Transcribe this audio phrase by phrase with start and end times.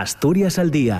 [0.00, 0.98] Asturias al Día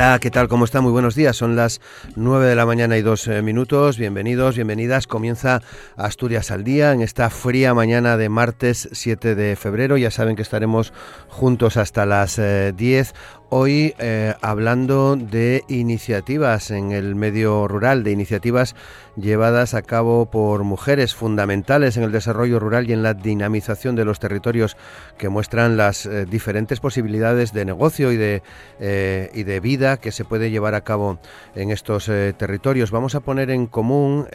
[0.00, 0.48] Hola, ¿qué tal?
[0.48, 0.80] ¿Cómo está?
[0.80, 1.36] Muy buenos días.
[1.36, 1.82] Son las
[2.16, 3.98] 9 de la mañana y dos eh, minutos.
[3.98, 5.06] Bienvenidos, bienvenidas.
[5.06, 5.60] Comienza
[5.94, 9.98] Asturias al día en esta fría mañana de martes 7 de febrero.
[9.98, 10.94] Ya saben que estaremos
[11.30, 13.08] juntos hasta las 10.
[13.10, 13.12] Eh,
[13.52, 18.76] Hoy eh, hablando de iniciativas en el medio rural, de iniciativas
[19.16, 24.04] llevadas a cabo por mujeres fundamentales en el desarrollo rural y en la dinamización de
[24.04, 24.76] los territorios
[25.18, 28.44] que muestran las eh, diferentes posibilidades de negocio y de,
[28.78, 31.18] eh, y de vida que se puede llevar a cabo
[31.56, 32.92] en estos territorios.
[32.92, 34.28] Vamos a poner en común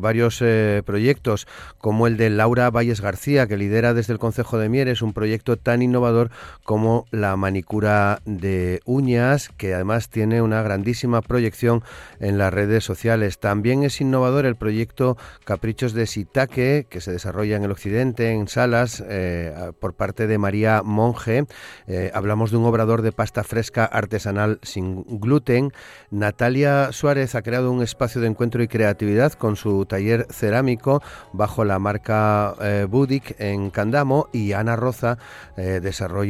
[0.00, 0.42] varios
[0.84, 5.12] proyectos como el de Laura Valles García, que lidera desde el Concejo de Mieres un
[5.12, 6.30] proyecto tan innovador
[6.70, 11.82] como la manicura de uñas, que además tiene una grandísima proyección
[12.20, 13.38] en las redes sociales.
[13.40, 18.46] También es innovador el proyecto Caprichos de Sitaque, que se desarrolla en el occidente, en
[18.46, 21.44] Salas, eh, por parte de María Monge.
[21.88, 25.72] Eh, hablamos de un obrador de pasta fresca artesanal sin gluten.
[26.10, 31.64] Natalia Suárez ha creado un espacio de encuentro y creatividad con su taller cerámico bajo
[31.64, 35.18] la marca eh, Budic en Candamo y Ana Roza
[35.56, 36.29] desarrolla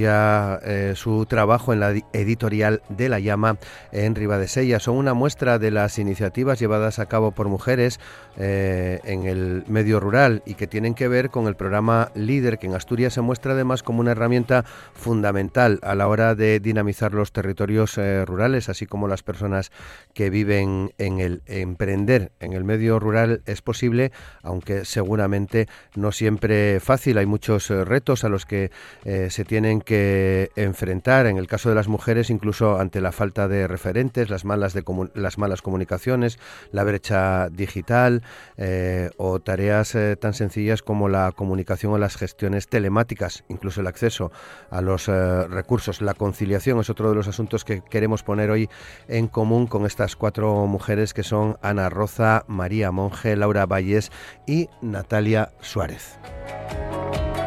[0.94, 3.58] su trabajo en la editorial de La Llama
[3.92, 4.80] en Ribadesella.
[4.80, 8.00] Son una muestra de las iniciativas llevadas a cabo por mujeres
[8.36, 12.68] eh, en el medio rural y que tienen que ver con el programa Líder, que
[12.68, 14.64] en Asturias se muestra además como una herramienta
[14.94, 19.72] fundamental a la hora de dinamizar los territorios eh, rurales, así como las personas
[20.14, 26.80] que viven en el emprender en el medio rural es posible, aunque seguramente no siempre
[26.80, 27.18] fácil.
[27.18, 28.70] Hay muchos eh, retos a los que
[29.04, 31.26] se tienen que enfrentar.
[31.26, 34.84] En el caso de las mujeres, incluso ante la falta de referentes, las malas, de
[35.14, 36.38] las malas comunicaciones,
[36.70, 38.22] la brecha digital
[38.56, 43.88] eh, o tareas eh, tan sencillas como la comunicación o las gestiones telemáticas, incluso el
[43.88, 44.30] acceso
[44.70, 46.02] a los eh, recursos.
[46.02, 48.70] La conciliación es otro de los asuntos que queremos poner hoy
[49.08, 54.12] en común con estas cuatro mujeres que son Ana Roza, María Monge, Laura Valles
[54.46, 56.16] y Natalia Suárez.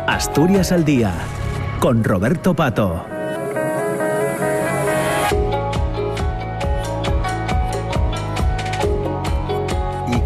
[0.08, 1.14] Asturias al día
[1.80, 3.06] con Roberto Pato.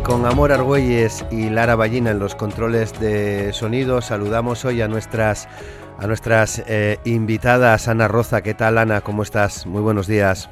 [0.07, 5.49] Con Amor Argüelles y Lara Ballina en los controles de sonido, saludamos hoy a nuestras,
[5.99, 7.89] a nuestras eh, invitadas.
[7.89, 9.01] Ana Roza, ¿qué tal Ana?
[9.01, 9.67] ¿Cómo estás?
[9.67, 10.49] Muy buenos días.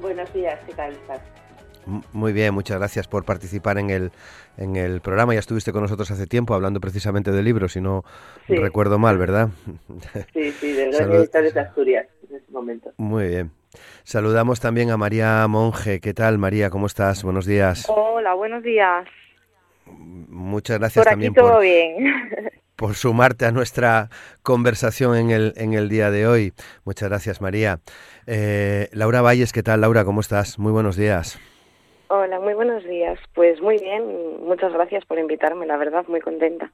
[0.00, 1.20] Buenos días, ¿qué tal estás?
[2.12, 4.12] Muy bien, muchas gracias por participar en el,
[4.56, 5.34] en el programa.
[5.34, 8.04] Ya estuviste con nosotros hace tiempo hablando precisamente de libros, si no
[8.48, 9.50] recuerdo mal, ¿verdad?
[10.32, 12.92] Sí, sí, del Gran de Asturias en este momento.
[12.96, 13.50] Muy bien.
[14.04, 16.00] Saludamos también a María Monge.
[16.00, 16.70] ¿Qué tal, María?
[16.70, 17.22] ¿Cómo estás?
[17.22, 17.86] Buenos días.
[17.88, 19.06] Hola, buenos días.
[19.86, 21.96] Muchas gracias por también todo bien.
[22.76, 24.10] por sumarte a nuestra
[24.42, 26.52] conversación en el, en el día de hoy.
[26.84, 27.80] Muchas gracias, María.
[28.26, 30.04] Eh, Laura Valles, ¿qué tal, Laura?
[30.04, 30.58] ¿Cómo estás?
[30.58, 31.38] Muy buenos días.
[32.16, 33.18] Hola, muy buenos días.
[33.34, 36.70] Pues muy bien, muchas gracias por invitarme, la verdad, muy contenta.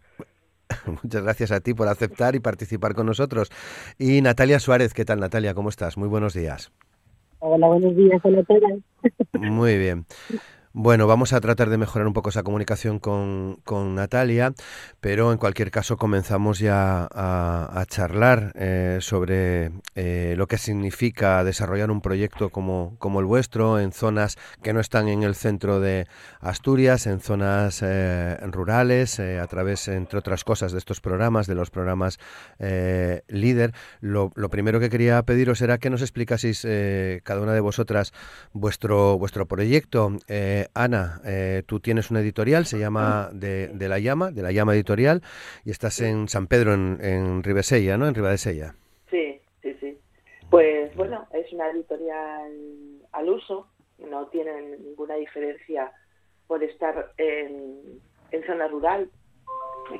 [1.03, 3.51] Muchas gracias a ti por aceptar y participar con nosotros.
[3.99, 5.55] Y Natalia Suárez, ¿qué tal Natalia?
[5.55, 5.97] ¿Cómo estás?
[5.97, 6.71] Muy buenos días.
[7.39, 8.45] Hola, buenos días, hola
[9.33, 10.05] Muy bien.
[10.73, 13.59] Bueno, vamos a tratar de mejorar un poco esa comunicación con,
[13.97, 14.53] Natalia,
[15.01, 21.91] pero en cualquier caso comenzamos ya a, charlar eh, sobre eh, lo que significa desarrollar
[21.91, 26.07] un proyecto como, como, el vuestro en zonas que no están en el centro de
[26.39, 31.71] Asturias, en zonas eh, rurales, a través, entre otras cosas, de estos programas, de los
[31.71, 32.21] programas
[33.27, 33.75] líder.
[34.01, 36.65] Lo, lo, primero que quería pediros era que nos explicaseis
[37.25, 38.13] cada una de vosotras
[38.53, 40.13] vuestro, vuestro proyecto.
[40.75, 45.23] Ana, eh, tú tienes una editorial, se llama de, La Llama, de La Llama Editorial,
[45.65, 48.07] y estás en San Pedro, en, en Ribesella, ¿no?
[48.07, 48.75] En Ribadesella.
[49.11, 49.99] Sí, sí, sí.
[50.51, 52.53] Pues bueno, es una editorial
[53.13, 53.69] al uso,
[53.99, 55.93] no tiene ninguna diferencia
[56.47, 58.01] por estar en,
[58.47, 59.09] zona rural.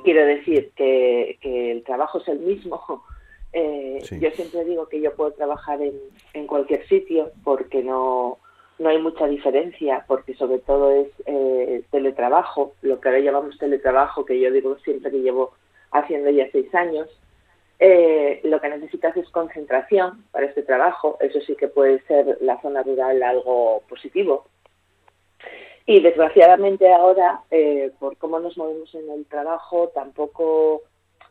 [0.03, 3.03] Quiero decir que, el trabajo es el mismo.
[3.53, 5.93] Eh, yo siempre digo que yo puedo trabajar en,
[6.33, 8.37] en cualquier sitio porque no
[8.81, 14.25] no hay mucha diferencia porque sobre todo es eh, teletrabajo, lo que ahora llamamos teletrabajo,
[14.25, 15.53] que yo digo siempre que llevo
[15.91, 17.07] haciendo ya seis años.
[17.79, 22.59] Eh, lo que necesitas es concentración para este trabajo, eso sí que puede ser la
[22.61, 24.45] zona rural algo positivo.
[25.85, 30.81] Y desgraciadamente ahora, eh, por cómo nos movemos en el trabajo, tampoco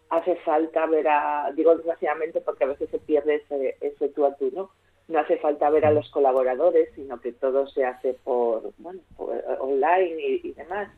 [0.09, 4.35] hace falta ver a, digo desgraciadamente porque a veces se pierde ese, ese tú a
[4.37, 4.71] tú, ¿no?
[5.11, 9.01] No hace falta ver a los colaboradores, sino que todo se hace por, bueno,
[9.59, 10.89] online y, demás.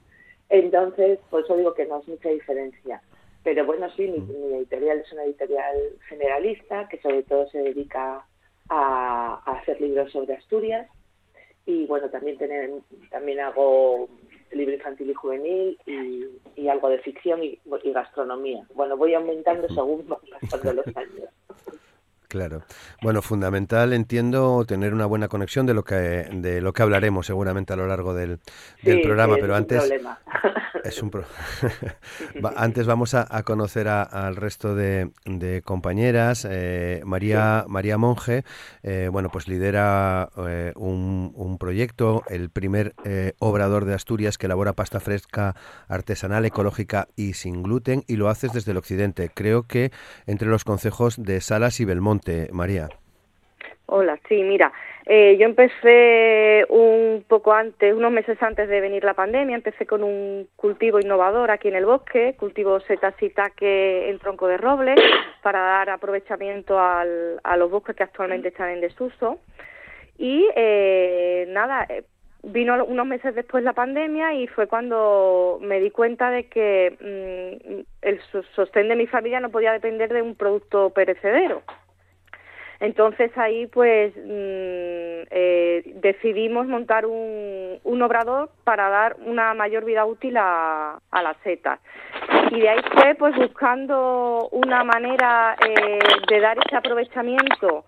[0.50, 3.02] Entonces, por eso digo que no es mucha diferencia.
[3.42, 5.76] Pero bueno, sí, mi, editorial es una editorial
[6.08, 8.24] generalista que sobre todo se dedica
[8.68, 10.88] a, hacer libros sobre Asturias
[11.64, 12.70] y bueno, también tener,
[13.10, 14.08] también hago
[14.52, 15.78] libro infantil y juvenil
[16.56, 18.64] y, algo de ficción y, y, gastronomía.
[18.74, 21.30] Bueno, voy aumentando según van pasando los años.
[22.32, 22.62] Claro.
[23.02, 25.94] Bueno, fundamental, entiendo, tener una buena conexión de lo que
[26.32, 28.40] de lo que hablaremos seguramente a lo largo del,
[29.02, 29.92] programa, pero antes
[30.82, 31.12] es un
[32.56, 35.10] antes vamos a, conocer al resto de,
[35.62, 36.46] compañeras.
[36.48, 38.44] Eh, María María Monge,
[38.82, 42.94] eh, bueno, pues lidera eh, un, un, proyecto, el primer
[43.40, 45.54] obrador de Asturias que elabora pasta fresca
[45.86, 49.30] artesanal, ecológica y sin gluten, y lo haces desde el occidente.
[49.34, 49.92] Creo que
[50.26, 52.21] entre los concejos de Salas y Belmonte.
[52.52, 52.88] María.
[53.86, 54.72] Hola, sí, mira,
[55.04, 60.02] eh, yo empecé un poco antes, unos meses antes de venir la pandemia, empecé con
[60.02, 63.14] un cultivo innovador aquí en el bosque, cultivo setas
[63.56, 64.94] que en tronco de roble,
[65.42, 67.04] para dar aprovechamiento a
[67.56, 69.40] los bosques que actualmente están en desuso.
[70.16, 72.04] Y eh, nada, eh,
[72.44, 77.80] vino unos meses después la pandemia y fue cuando me di cuenta de que mm,
[78.02, 78.20] el
[78.54, 81.62] sostén de mi familia no podía depender de un producto perecedero.
[82.82, 90.36] Entonces ahí pues mm, eh, decidimos montar un, obrador para dar una mayor vida útil
[90.36, 91.78] a, las setas.
[92.50, 97.84] Y de ahí fue pues buscando una manera eh, de dar ese aprovechamiento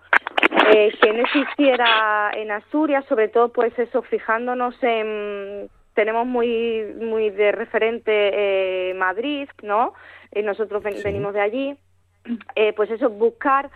[0.71, 7.31] eh, que no existiera en Asturias, sobre todo pues eso, fijándonos en tenemos muy muy
[7.31, 9.93] de referente Madrid, ¿no?
[10.41, 11.77] nosotros venimos de allí.
[12.77, 13.69] pues eso, buscar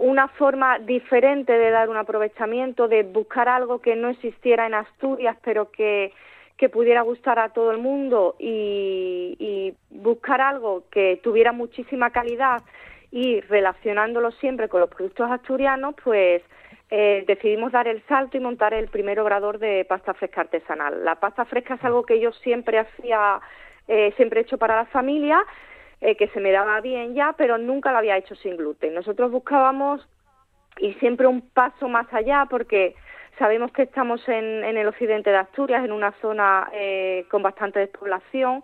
[0.00, 5.36] una forma diferente de dar un aprovechamiento, de buscar algo que no existiera en Asturias,
[5.44, 6.14] pero que,
[6.56, 12.62] que pudiera gustar a todo el mundo y, buscar algo que tuviera muchísima calidad
[13.10, 16.42] y relacionándolo siempre con los productos asturianos, pues
[16.90, 21.04] eh, decidimos dar el salto y montar el primer obrador de pasta fresca artesanal.
[21.04, 23.40] La pasta fresca es algo que yo siempre hacía,
[23.86, 25.44] eh, siempre he hecho para la familia,
[26.02, 28.94] eh, que se me daba bien ya, pero nunca lo había hecho sin gluten.
[28.94, 30.08] Nosotros buscábamos
[30.78, 32.94] y siempre un paso más allá porque
[33.38, 38.62] sabemos que estamos en, el occidente de Asturias, en una zona eh, con bastante despoblación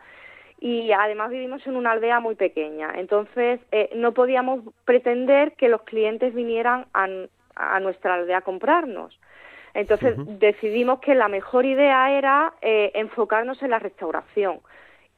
[0.61, 2.93] y además vivimos en una aldea muy pequeña.
[2.94, 7.06] Entonces eh, no podíamos pretender que los clientes vinieran a,
[7.81, 9.21] nuestra aldea a comprarnos.
[9.75, 14.61] Entonces decidimos que la mejor idea era enfocarnos en la restauración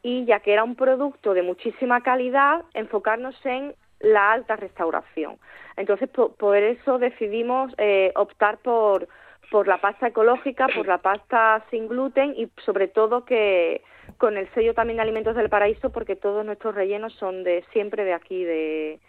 [0.09, 5.37] y ya que era un producto de muchísima calidad, enfocarnos en la alta restauración.
[5.77, 9.07] Entonces, por, eso decidimos eh, optar por,
[9.51, 13.83] por la pasta ecológica, por la pasta sin gluten y sobre todo que
[14.17, 18.05] con el sello también de Alimentos del Paraíso porque todos nuestros rellenos son de siempre
[18.05, 19.01] de aquí de,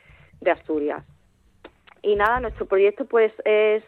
[0.42, 1.06] de Asturias.
[2.02, 3.84] Y nada, nuestro proyecto pues es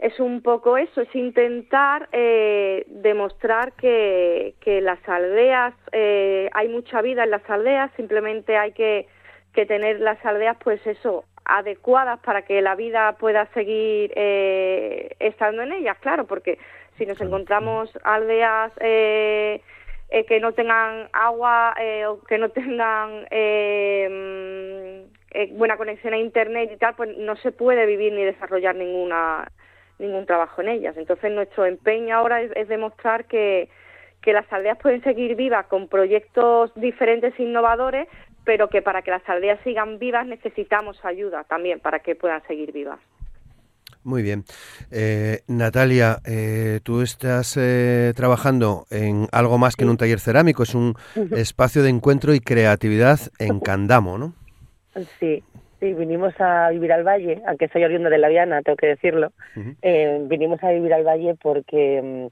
[0.00, 7.00] es un poco eso, es intentar eh, demostrar que, que las aldeas, eh, hay mucha
[7.02, 9.06] vida en las aldeas, simplemente hay que,
[9.54, 15.62] que tener las aldeas, pues eso, adecuadas para que la vida pueda seguir eh, estando
[15.62, 16.58] en ellas, claro, porque
[16.98, 19.60] si nos encontramos aldeas eh,
[20.08, 25.08] eh, que no tengan agua eh, o que no tengan eh,
[25.50, 29.50] mm, buena conexión a internet y tal, pues no se puede vivir ni desarrollar ninguna
[29.98, 30.96] ningún trabajo en ellas.
[30.96, 33.68] Entonces nuestro empeño ahora es, demostrar que,
[34.22, 38.08] que las aldeas pueden seguir vivas con proyectos diferentes e innovadores,
[38.44, 42.72] pero que para que las aldeas sigan vivas necesitamos ayuda también para que puedan seguir
[42.72, 43.00] vivas.
[44.06, 44.44] Muy bien.
[44.92, 50.62] Eh, Natalia, eh, tú estás eh, trabajando en algo más que en un taller cerámico,
[50.62, 50.94] es un
[51.32, 54.32] espacio de encuentro y creatividad en Candamo, ¿no?
[55.18, 55.42] Sí,
[55.80, 59.32] Sí, vinimos a vivir al valle, aunque soy oriundo de La Viana, tengo que decirlo.
[59.82, 62.26] eh, vinimos a vivir al valle porque, mm,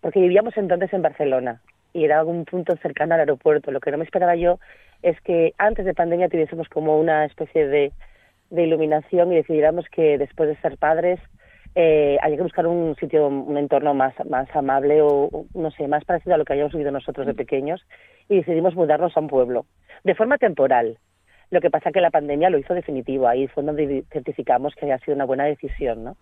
[0.00, 1.60] porque vivíamos entonces en Barcelona
[1.92, 3.70] y era un punto cercano al aeropuerto.
[3.70, 4.58] Lo que no me esperaba yo
[5.02, 7.92] es que antes de pandemia tuviésemos como una especie de,
[8.50, 11.20] de iluminación y decidiéramos que después de ser padres
[11.74, 16.04] eh, había que buscar un sitio, un entorno más, más amable o, no sé, más
[16.04, 17.86] parecido a lo que habíamos vivido nosotros de pequeños
[18.28, 19.66] y decidimos mudarnos a un pueblo,
[20.02, 20.98] de forma temporal.
[21.50, 24.98] Lo que pasa que la pandemia lo hizo definitivo, ahí fue donde certificamos que había
[24.98, 26.16] sido una buena decisión, ¿no?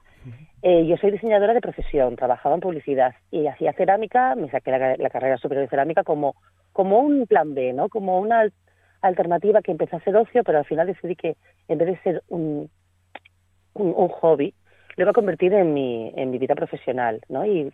[0.63, 5.11] Eh, yo soy diseñadora de profesión, trabajaba en publicidad y hacía cerámica, me saqué la,
[5.11, 6.35] carrera superior de cerámica como,
[6.73, 7.89] como un plan B, ¿no?
[7.89, 8.49] Como una
[9.03, 11.37] alternativa que empezó a ser ocio, pero al final decidí que
[11.69, 12.71] en vez de ser un,
[13.75, 14.55] un, hobby,
[14.97, 17.45] lo iba a convertir en mi, en mi vida profesional, ¿no?
[17.47, 17.71] Y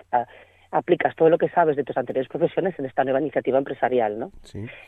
[0.75, 4.33] aplicas todo lo que sabes de tus anteriores profesiones en esta nueva iniciativa empresarial, ¿no?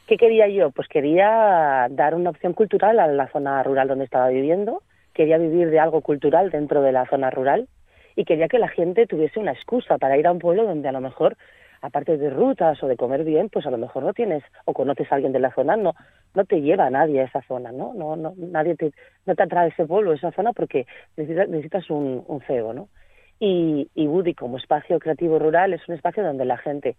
[0.06, 0.72] ¿Qué quería yo?
[0.72, 4.82] Pues quería dar una opción cultural a la zona rural donde estaba viviendo,
[5.14, 7.68] quería vivir de algo cultural dentro de la zona rural
[8.16, 10.92] y quería que la gente tuviese una excusa para ir a un pueblo donde a
[10.92, 11.36] lo mejor
[11.82, 15.12] aparte de rutas o de comer bien, pues a lo mejor no tienes o conoces
[15.12, 15.94] a alguien de la zona, no
[16.34, 17.94] no te lleva a nadie a esa zona, ¿no?
[17.94, 18.90] No no nadie te
[19.24, 20.84] no te atrae ese pueblo, esa zona porque
[21.16, 22.88] necesitas, necesitas un, un cebo, ¿no?
[23.38, 26.96] Y, y Woody como espacio creativo rural es un espacio donde la gente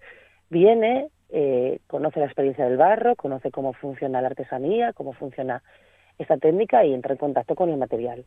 [0.49, 5.63] viene, eh, conoce la experiencia del barro, conoce cómo funciona la artesanía, cómo funciona
[6.17, 8.25] esta técnica y entra en contacto con el material.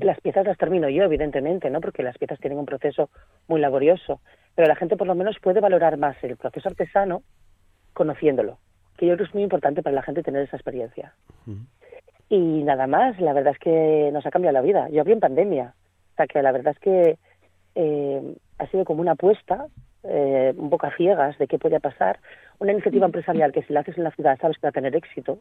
[0.00, 1.80] Las piezas las termino yo, evidentemente, ¿no?
[1.80, 3.10] Porque las piezas tienen un proceso
[3.48, 4.20] muy laborioso,
[4.54, 7.22] pero la gente por lo menos puede valorar más el proceso artesano
[7.92, 8.58] conociéndolo,
[8.96, 11.14] que yo creo que es muy importante para la gente tener esa experiencia.
[12.28, 14.88] Y nada más, la verdad es que nos ha cambiado la vida.
[14.88, 15.74] Yo abrí en pandemia,
[16.12, 17.18] o sea que la verdad es que
[17.74, 19.66] eh, ha sido como una apuesta,
[20.04, 22.18] eh, un poco a ciegas de qué puede pasar.
[22.58, 24.94] Una iniciativa empresarial que si la haces en la ciudad sabes que va a tener
[24.96, 25.38] éxito,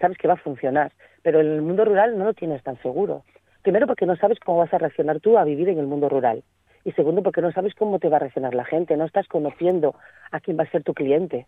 [0.00, 3.24] sabes que va a funcionar, pero en el mundo rural no lo tienes tan seguro.
[3.62, 6.42] Primero porque no sabes cómo vas a reaccionar tú a vivir en el mundo rural.
[6.84, 9.94] Y segundo porque no sabes cómo te va a reaccionar la gente, no estás conociendo
[10.30, 11.46] a quién va a ser tu cliente.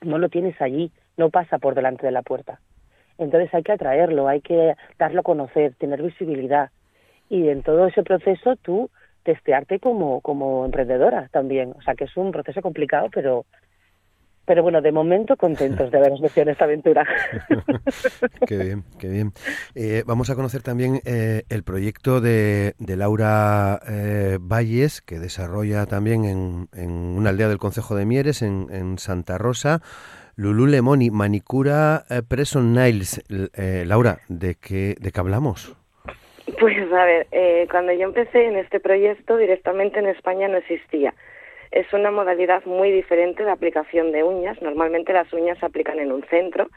[0.00, 2.60] No lo tienes allí, no pasa por delante de la puerta.
[3.18, 6.70] Entonces hay que atraerlo, hay que darlo a conocer, tener visibilidad.
[7.28, 8.90] Y en todo ese proceso tú
[9.26, 11.74] testearte como, como emprendedora también.
[11.76, 13.44] O sea que es un proceso complicado, pero
[14.46, 17.04] pero bueno, de momento contentos de haberos metido en esta aventura.
[18.46, 19.32] qué bien, qué bien.
[19.74, 25.86] Eh, vamos a conocer también eh, el proyecto de, de Laura eh, Valles, que desarrolla
[25.86, 29.82] también en, en, una aldea del Concejo de Mieres, en, en Santa Rosa.
[30.36, 33.24] Lulu Lemoni, Manicura Preson Niles.
[33.56, 35.74] Laura, ¿de qué, ¿de qué hablamos?
[36.60, 37.26] Pues a ver,
[37.70, 41.12] cuando yo empecé en este proyecto, directamente en España no existía
[41.70, 44.60] es una modalidad muy diferente de aplicación de uñas.
[44.62, 46.68] Normalmente las uñas se aplican en un centro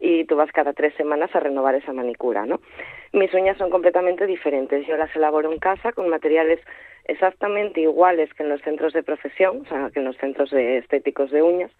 [0.00, 2.60] y tú vas cada tres semanas a renovar esa manicura, ¿no?
[3.12, 4.86] Mis uñas son completamente diferentes.
[4.86, 6.60] Yo las elaboro en casa con materiales
[7.04, 10.78] exactamente iguales que en los centros de profesión, o sea, que en los centros de
[10.78, 11.70] estéticos de uñas,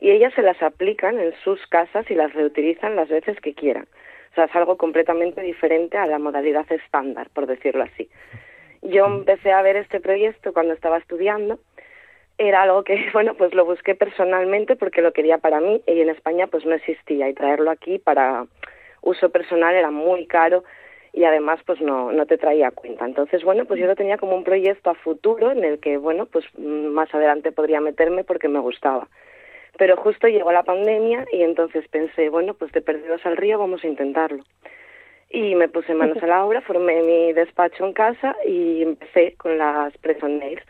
[0.00, 3.86] y ellas se las aplican en sus casas y las reutilizan las veces que quieran.
[4.30, 8.08] O sea, es algo completamente diferente a la modalidad estándar, por decirlo así.
[8.82, 11.58] Yo empecé a ver este proyecto cuando estaba estudiando
[12.38, 16.10] era algo que, bueno, pues lo busqué personalmente porque lo quería para mí y en
[16.10, 18.46] España pues no existía y traerlo aquí para
[19.02, 20.64] uso personal era muy caro
[21.12, 23.04] y además pues no, no te traía cuenta.
[23.04, 26.26] Entonces, bueno, pues yo lo tenía como un proyecto a futuro en el que, bueno,
[26.26, 29.08] pues más adelante podría meterme porque me gustaba.
[29.80, 33.82] Pero justo llegó la pandemia y entonces pensé, bueno, pues de perdidos al río vamos
[33.82, 34.44] a intentarlo.
[35.30, 39.56] Y me puse manos a la obra, formé mi despacho en casa y empecé con
[39.56, 40.62] las press nails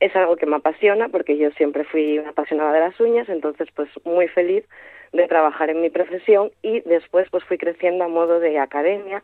[0.00, 3.68] es algo que me apasiona porque yo siempre fui una apasionada de las uñas, entonces
[3.74, 4.64] pues muy feliz
[5.12, 9.22] de trabajar en mi profesión y después pues fui creciendo a modo de academia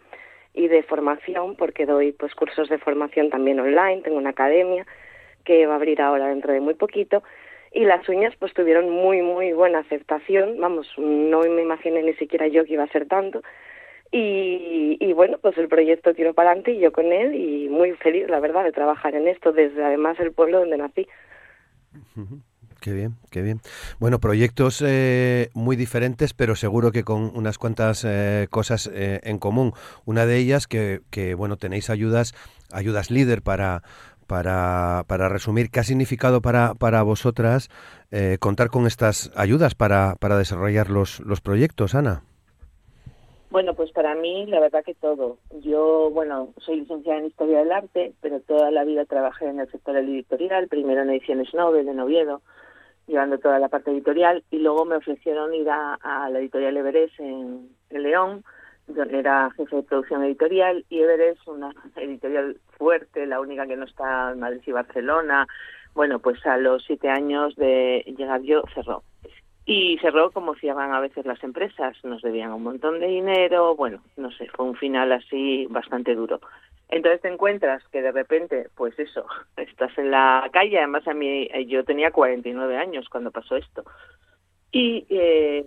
[0.52, 4.87] y de formación porque doy pues cursos de formación también online, tengo una academia
[5.44, 7.23] que va a abrir ahora dentro de muy poquito
[7.72, 12.48] y las uñas pues tuvieron muy muy buena aceptación, vamos, no me imaginé ni siquiera
[12.48, 13.42] yo que iba a ser tanto
[14.12, 18.28] y, bueno, pues el proyecto tiró para adelante y yo con él y muy feliz,
[18.28, 21.06] la verdad, de trabajar en esto desde además el pueblo donde nací.
[22.80, 23.60] Qué bien, qué bien.
[24.00, 29.38] Bueno, proyectos eh, muy diferentes, pero seguro que con unas cuantas eh, cosas eh, en
[29.38, 29.74] común.
[30.06, 32.34] Una de ellas que, que, bueno, tenéis ayudas,
[32.72, 33.82] ayudas líder para,
[34.30, 35.70] para, para resumir.
[35.72, 37.68] ¿Qué ha significado para, para vosotras
[38.38, 42.22] contar con estas ayudas para, para desarrollar los, los proyectos, Ana?
[43.50, 45.38] Bueno, pues para mí la verdad que todo.
[45.60, 49.68] Yo, bueno, soy licenciada en Historia del Arte, pero toda la vida trabajé en el
[49.72, 52.42] sector editorial, primero en ediciones Nobel de Noviedo,
[53.08, 55.99] llevando toda la parte editorial, y luego me ofrecieron ir a,
[56.30, 58.44] la editorial Everest en, León,
[58.87, 63.84] donde era jefe de producción editorial, y Everest, una editorial fuerte, la única que no
[63.84, 65.46] está en Madrid y Barcelona.
[65.94, 69.02] Bueno, pues a los siete años de llegar yo cerró
[69.66, 74.02] y cerró como cierran a veces las empresas, nos debían un montón de dinero, bueno,
[74.16, 76.40] no sé, fue un final así bastante duro.
[76.88, 81.49] Entonces te encuentras que de repente, pues eso, estás en la calle, además a mí,
[81.52, 83.84] eh, yo tenía 49 años cuando pasó esto.
[84.72, 85.66] Y eh,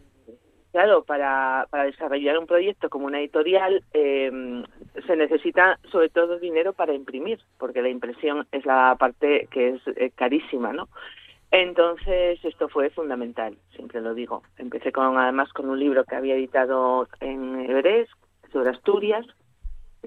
[0.73, 4.63] claro, para, desarrollar un proyecto como una editorial eh,
[5.07, 9.81] se necesita sobre todo dinero para imprimir, porque la impresión es la parte que es
[9.95, 10.89] eh, carísima, ¿no?
[11.51, 14.41] Entonces esto fue fundamental, siempre lo digo.
[14.57, 18.11] Empecé con además con un libro que había editado en Everest
[18.51, 19.25] sobre Asturias,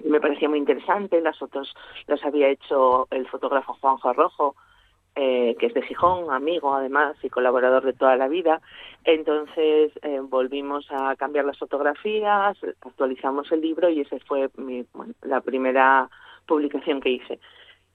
[0.03, 1.21] me parecía muy interesante.
[1.21, 1.73] Las fotos
[2.07, 4.55] las había hecho el fotógrafo Juanjo Rojo,
[5.19, 8.61] eh, que es de Gijón, amigo además y colaborador de toda la vida.
[9.03, 14.85] Entonces eh, volvimos a cambiar las fotografías, actualizamos el libro y esa fue mi,
[15.23, 16.07] la primera
[16.45, 17.39] publicación que hice.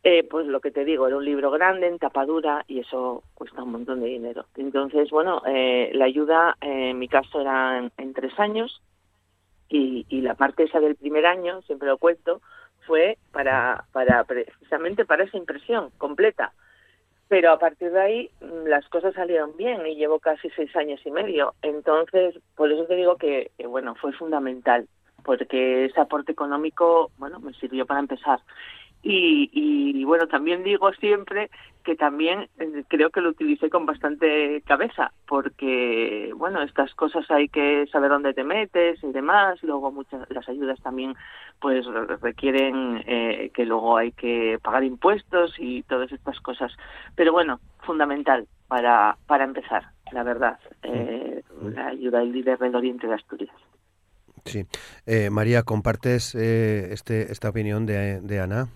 [0.04, 3.62] Eh, pues lo que te digo, era un libro grande, en tapadura, y eso cuesta
[3.62, 4.46] un montón de dinero.
[4.56, 8.82] Entonces, bueno, eh, la ayuda en mi caso era en, tres años,
[9.68, 12.42] y, y, la parte esa del primer año, siempre lo cuento,
[12.84, 16.52] fue para, para precisamente para esa impresión completa.
[17.32, 21.00] Pero a partir de ahí mm, las cosas salieron bien y llevo casi seis años
[21.06, 21.54] y medio.
[21.62, 24.86] Entonces, por eso te digo que, que bueno, fue fundamental,
[25.24, 28.40] porque ese aporte económico, bueno, me sirvió para empezar.
[29.02, 31.50] Y, y, bueno, también digo siempre
[31.82, 37.48] que también eh, creo que lo utilicé con bastante cabeza, porque bueno, estas cosas hay
[37.48, 41.14] que saber dónde te metes y demás, luego muchas las ayudas también
[41.60, 41.84] pues
[42.20, 46.72] requieren eh, que luego hay que pagar impuestos y todas estas cosas,
[47.16, 53.08] pero bueno, fundamental para, para empezar, la verdad, eh, la ayuda del líder del Oriente
[53.08, 53.54] de Asturias.
[54.44, 54.64] Sí.
[55.30, 58.68] María, ¿compartes este, esta opinión de, de Ana?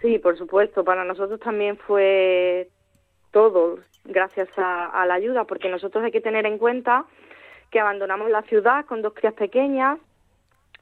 [0.00, 0.84] Sí, por supuesto.
[0.84, 2.68] Para nosotros también fue
[3.30, 7.04] todo gracias a, la ayuda, porque nosotros hay que tener en cuenta
[7.70, 9.98] que abandonamos la ciudad con dos crías pequeñas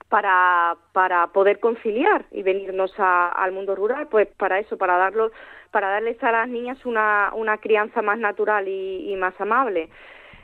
[0.08, 5.32] para, para poder conciliar y venirnos al mundo rural, pues para eso, para darlo,
[5.72, 9.90] para darles a las niñas una, una crianza más natural y más amable.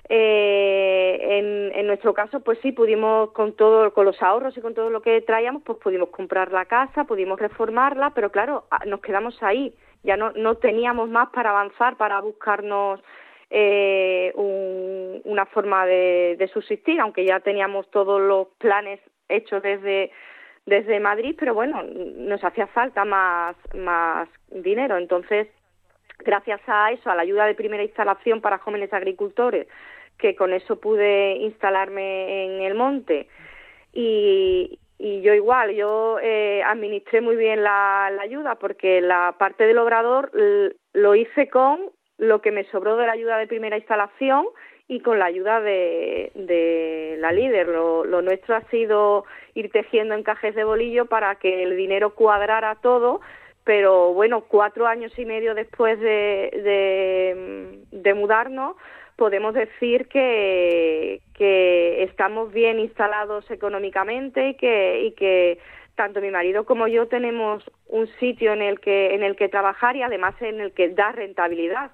[0.08, 4.88] Eh, en, nuestro caso, pues sí, pudimos con todo, con los ahorros y con todo
[4.88, 9.74] lo que traíamos, pues pudimos comprar la casa, pudimos reformarla, pero claro, nos quedamos ahí.
[10.02, 13.00] Ya no, no teníamos más para avanzar, para buscarnos
[13.50, 20.10] eh, una forma de, de subsistir, aunque ya teníamos todos los planes hechos desde
[20.64, 25.48] desde Madrid, pero bueno, nos hacía falta más más dinero, entonces
[26.18, 29.66] gracias a eso, a la ayuda de primera instalación para jóvenes agricultores,
[30.18, 33.28] que con eso pude instalarme en el monte.
[33.92, 39.78] Y, y yo igual, yo eh, administré muy bien la, ayuda porque la parte del
[39.78, 40.30] obrador
[40.92, 44.46] lo hice con lo que me sobró de la ayuda de primera instalación
[44.86, 47.66] y con la ayuda de, de la líder.
[47.66, 52.76] Lo, lo, nuestro ha sido ir tejiendo encajes de bolillo para que el dinero cuadrara
[52.76, 53.20] todo
[53.64, 58.76] pero bueno, cuatro años y medio después de, de, mudarnos,
[59.16, 65.58] podemos decir que, que estamos bien instalados económicamente y que, y que
[65.94, 69.94] tanto mi marido como yo tenemos un sitio en el que en el que trabajar
[69.96, 71.92] y además en el que da rentabilidad.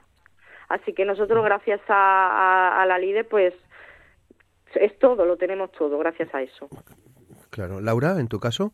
[0.68, 3.54] Así que nosotros gracias a, a, la LIDE pues
[4.74, 6.68] es todo, lo tenemos todo gracias a eso.
[7.50, 8.72] Claro, Laura, en tu caso.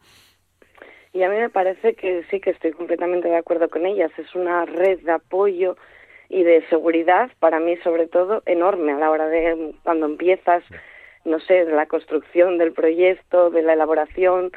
[1.14, 4.11] Y a mí me parece que sí que estoy completamente de acuerdo con ellas.
[4.18, 5.77] Es una red de apoyo
[6.29, 10.64] y de seguridad, para mí sobre todo, enorme a la hora de cuando empiezas,
[11.24, 14.50] no sé, de la construcción del proyecto, de la elaboración,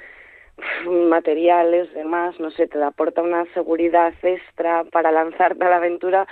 [0.88, 6.28] materiales, demás, no sé, te aporta una seguridad extra para lanzarte a la aventura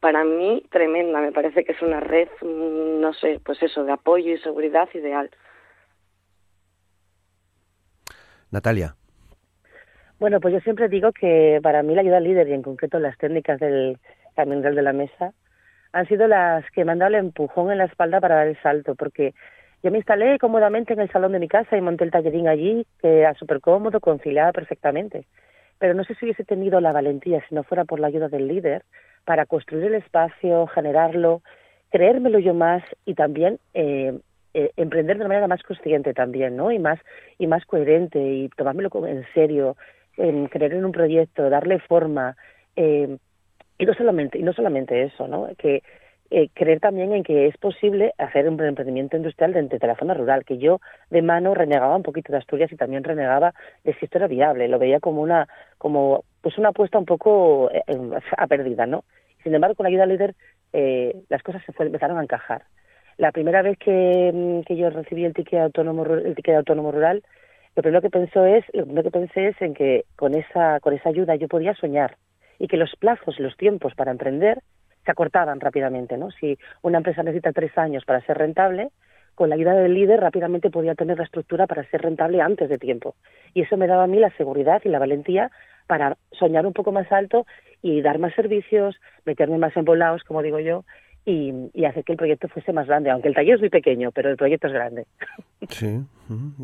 [0.00, 1.20] para mí tremenda.
[1.20, 4.88] Me parece que es una red, mm, no sé, pues eso, de apoyo y seguridad
[4.92, 5.30] ideal.
[8.50, 8.97] Natalia.
[10.18, 13.16] Bueno, pues yo siempre digo que para mí la ayuda líder y en concreto las
[13.18, 13.98] técnicas del
[14.34, 15.32] caminal de la mesa
[15.92, 18.60] han sido las que me han dado el empujón en la espalda para dar el
[18.60, 19.32] salto, porque
[19.82, 22.84] yo me instalé cómodamente en el salón de mi casa y monté el tallerín allí,
[23.00, 25.26] que era súper cómodo, conciliaba perfectamente.
[25.78, 28.48] Pero no sé si hubiese tenido la valentía, si no fuera por la ayuda del
[28.48, 28.82] líder,
[29.24, 31.42] para construir el espacio, generarlo,
[31.90, 34.18] creérmelo yo más y también eh,
[34.52, 36.72] eh, emprender de una manera más consciente también, ¿no?
[36.72, 36.98] Y más
[37.38, 39.76] y más coherente y tomármelo en serio,
[40.18, 42.36] en creer en un proyecto, darle forma,
[42.76, 43.16] eh,
[43.78, 45.48] y no solamente, y no solamente eso, ¿no?
[45.56, 45.82] Que
[46.30, 50.12] eh, creer también en que es posible hacer un emprendimiento industrial dentro de la zona
[50.12, 53.54] rural, que yo de mano renegaba un poquito de Asturias y también renegaba
[53.84, 57.70] de si esto era viable, lo veía como una, como pues una apuesta un poco
[57.72, 57.82] eh,
[58.36, 59.04] a perdida, ¿no?
[59.42, 60.34] Sin embargo, con la ayuda líder
[60.74, 62.64] eh, las cosas se empezaron a encajar.
[63.16, 67.22] La primera vez que, que yo recibí el ticket autónomo, el ticket autónomo rural,
[67.78, 70.94] lo primero que pensó es, lo primero que pensé es en que con esa, con
[70.94, 72.16] esa ayuda yo podía soñar
[72.58, 74.64] y que los plazos, los tiempos para emprender
[75.04, 76.32] se acortaban rápidamente, ¿no?
[76.32, 78.88] Si una empresa necesita tres años para ser rentable,
[79.36, 82.78] con la ayuda del líder rápidamente podía tener la estructura para ser rentable antes de
[82.78, 83.14] tiempo.
[83.54, 85.52] Y eso me daba a mí la seguridad y la valentía
[85.86, 87.46] para soñar un poco más alto
[87.80, 90.84] y dar más servicios, meterme más en volados, como digo yo,
[91.28, 94.30] y, hacer que el proyecto fuese más grande, aunque el taller es muy pequeño, pero
[94.30, 95.06] el proyecto es grande.
[95.68, 96.00] Sí,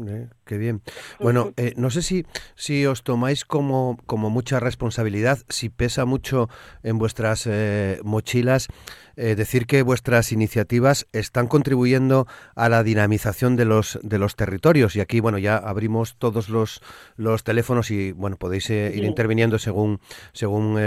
[0.06, 0.80] eh, qué bien.
[1.20, 2.24] Bueno, eh, no sé si,
[2.54, 6.48] si os tomáis como, como mucha responsabilidad, si pesa mucho
[6.82, 8.68] en vuestras eh, mochilas
[9.16, 14.96] decir que vuestras iniciativas están contribuyendo a la dinamización de los, de los territorios.
[14.96, 16.80] Y aquí, bueno, ya abrimos todos los,
[17.14, 20.00] los teléfonos y, bueno, podéis ir interviniendo según,
[20.32, 20.80] según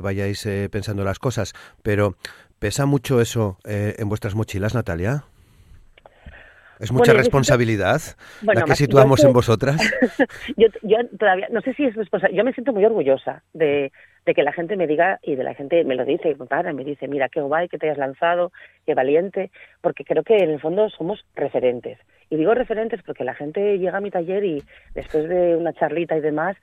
[0.00, 1.54] vayáis pensando las cosas.
[1.82, 2.14] Pero
[2.58, 5.24] ¿Pesa mucho eso eh, en vuestras mochilas, Natalia?
[6.78, 8.00] ¿Es mucha responsabilidad
[8.42, 9.76] la que situamos en vosotras?
[10.56, 10.68] yo,
[11.18, 13.92] todavía, no sé si es responsabilidad, yo me siento muy orgullosa de,
[14.24, 16.84] que la gente me diga, y de la gente me lo dice, me para, me
[16.84, 18.52] dice, mira, qué guay que te hayas lanzado,
[18.84, 21.98] qué valiente, porque creo que en el fondo somos referentes.
[22.28, 24.62] Y digo referentes porque la gente llega a mi taller y
[24.94, 26.56] después de una charlita y demás,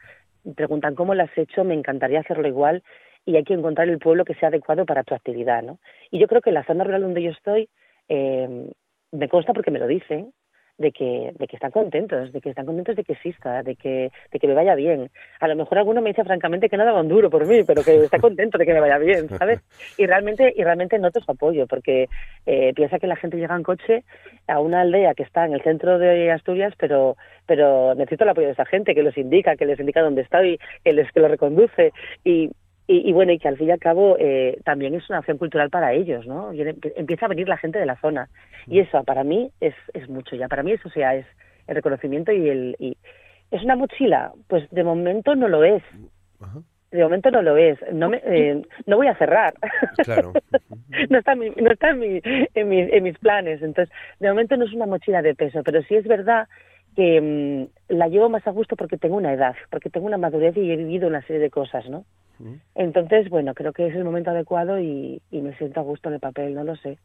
[0.55, 2.83] preguntan cómo lo has hecho, me encantaría hacerlo igual
[3.25, 5.79] y hay que encontrar el pueblo que sea adecuado para tu actividad, ¿no?
[6.11, 7.69] Y yo creo que la zona rural donde yo estoy,
[8.09, 8.69] eh,
[9.11, 10.33] me consta porque me lo dicen,
[10.77, 14.11] de que, de que están contentos, de que están contentos de que exista, de que,
[14.31, 15.09] de que me vaya bien.
[15.39, 17.83] A lo mejor alguno me dice francamente que no daba un duro por mí, pero
[17.83, 19.61] que está contento de que me vaya bien, ¿sabes?
[19.97, 22.09] Y realmente, y realmente noto su apoyo, porque
[22.45, 24.03] eh, piensa que la gente llega en coche
[24.47, 28.47] a una aldea que está en el centro de Asturias, pero, pero necesito el apoyo
[28.47, 31.27] de esa gente, que los indica, que les indica dónde estoy, que les que lo
[31.27, 31.93] reconduce.
[32.23, 32.49] Y,
[32.85, 35.69] y, bueno, y que al fin y al cabo eh, también es una acción cultural
[35.69, 36.51] para ellos, ¿no?
[36.51, 38.29] empieza a venir la gente de la zona.
[38.67, 40.49] Y eso para mí es, es mucho ya.
[40.49, 41.25] Para mí eso sea, es
[41.67, 42.75] el reconocimiento y el...
[42.79, 42.97] Y,
[43.51, 44.33] ¿Es una mochila?
[44.47, 45.83] Pues de momento no lo es.
[46.91, 47.77] De momento no lo es.
[47.93, 49.53] No, me, eh, no voy a cerrar.
[50.03, 50.33] Claro.
[51.09, 53.61] no está, en, mi, no está en, mi, en, en, mis planes.
[53.61, 56.47] Entonces, de momento no es una mochila de peso, pero sí es verdad
[56.95, 60.57] que mm, la llevo más a gusto porque tengo una edad, porque tengo una madurez
[60.57, 62.05] y he vivido una serie de cosas, ¿no?
[62.75, 66.19] Entonces, bueno, creo que es el momento adecuado y, me siento a gusto en el
[66.19, 66.97] papel, no lo sé.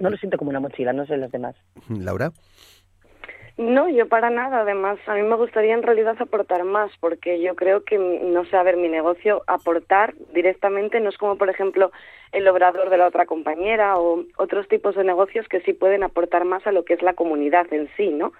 [0.00, 1.54] No lo siento como una mochila, no sé los demás.
[1.88, 2.32] Laura.
[3.58, 4.60] No, yo para nada.
[4.60, 8.56] Además, a mí me gustaría en realidad aportar más, porque yo creo que, no sé,
[8.56, 11.92] a ver, mi negocio aportar directamente no es como, por ejemplo,
[12.32, 16.44] el obrador de la otra compañera o otros tipos de negocios que sí pueden aportar
[16.44, 18.32] más a lo que es la comunidad en sí, ¿no?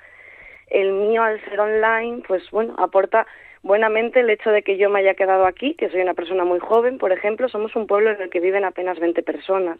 [0.69, 3.27] El mío, al ser online, pues bueno, aporta
[3.63, 6.59] buenamente el hecho de que yo me haya quedado aquí, que soy una persona muy
[6.59, 9.79] joven, por ejemplo, somos un pueblo en el que viven apenas 20 personas.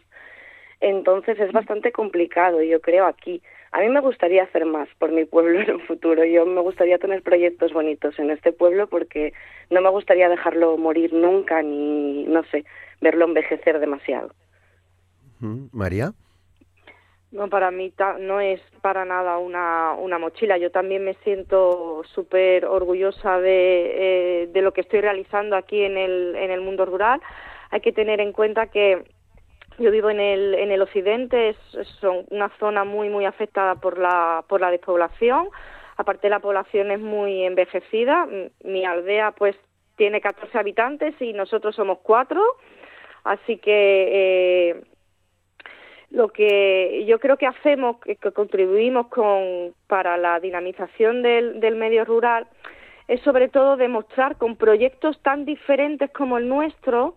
[0.79, 3.41] Entonces es bastante complicado, yo creo, aquí.
[3.71, 6.25] A mí me gustaría hacer más por mi pueblo en un futuro.
[6.25, 9.33] Yo me gustaría tener proyectos bonitos en este pueblo porque
[9.69, 12.65] no me gustaría dejarlo morir nunca ni, no sé,
[13.01, 14.31] verlo envejecer demasiado.
[15.71, 16.13] María.
[17.33, 20.59] No, para mí no es para nada una, una mochila.
[20.59, 25.97] Yo también me siento súper orgullosa de, eh, de lo que estoy realizando aquí en
[25.97, 27.19] el, en el mundo rural.
[27.71, 29.03] Hay que tener en cuenta que
[29.79, 31.57] yo vivo en el, en el occidente, es,
[32.29, 35.49] una zona muy, muy afectada por la, por la despoblación.
[35.97, 38.27] Aparte, la población es muy envejecida.
[38.63, 39.55] Mi aldea, pues,
[39.95, 42.43] tiene 14 habitantes y nosotros somos cuatro.
[43.23, 44.83] Así que eh,
[46.13, 52.05] lo que yo creo que hacemos, que, contribuimos con, para la dinamización del, del medio
[52.05, 52.47] rural,
[53.07, 57.15] es sobre todo demostrar con proyectos tan diferentes como el nuestro,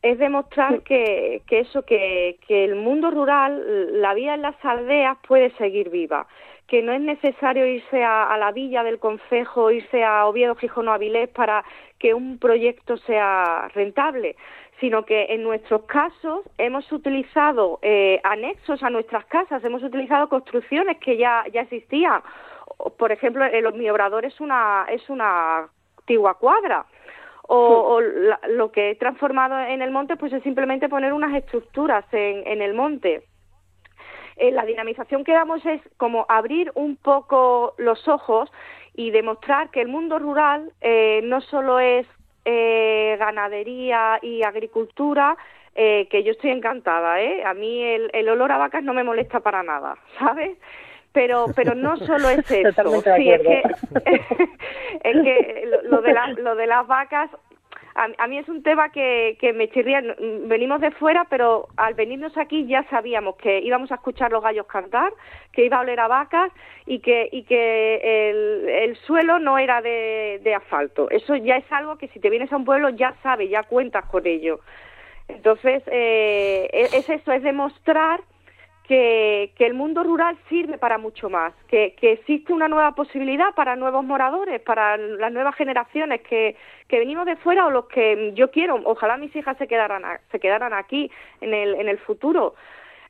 [0.00, 5.18] es demostrar que, que eso, que, que, el mundo rural, la vida en las aldeas
[5.28, 6.26] puede seguir viva,
[6.66, 10.88] que no es necesario irse a, a la villa del concejo, irse a Oviedo, Gijón
[10.88, 11.64] o Avilés para
[11.98, 14.36] que un proyecto sea rentable,
[14.82, 20.98] sino que en nuestros casos hemos utilizado eh, anexos a nuestras casas, hemos utilizado construcciones
[20.98, 22.20] que ya, ya existían.
[22.98, 25.68] Por ejemplo, el, mi obrador es una, es una
[26.00, 26.84] antigua cuadra.
[27.46, 32.44] O, lo que he transformado en el monte pues es simplemente poner unas estructuras en,
[32.44, 33.22] en el monte.
[34.36, 38.50] Eh, la dinamización que damos es como abrir un poco los ojos
[38.94, 42.04] y demostrar que el mundo rural eh, no solo es
[42.44, 45.36] eh, ganadería y agricultura,
[45.74, 47.44] eh, que yo estoy encantada, ¿eh?
[47.44, 50.58] A mí el, el, olor a vacas no me molesta para nada, ¿sabes?
[51.12, 53.62] Pero, pero no solo es eso, sí, es que,
[55.04, 57.30] es que lo, de lo de las vacas
[57.94, 60.02] a, mí es un tema que, que me chirría.
[60.46, 64.66] Venimos de fuera, pero al venirnos aquí ya sabíamos que íbamos a escuchar los gallos
[64.66, 65.12] cantar,
[65.52, 66.50] que iba a oler a vacas
[66.86, 71.10] y que, y que el, el suelo no era de, de asfalto.
[71.10, 74.06] Eso ya es algo que si te vienes a un pueblo ya sabes, ya cuentas
[74.06, 74.60] con ello.
[75.28, 78.20] Entonces, eh, es eso, es demostrar
[78.86, 84.04] que, el mundo rural sirve para mucho más, que, existe una nueva posibilidad para nuevos
[84.04, 86.56] moradores, para las nuevas generaciones que,
[86.88, 90.40] que venimos de fuera o los que yo quiero, ojalá mis hijas se quedaran, se
[90.40, 92.54] quedaran aquí en el, en el futuro.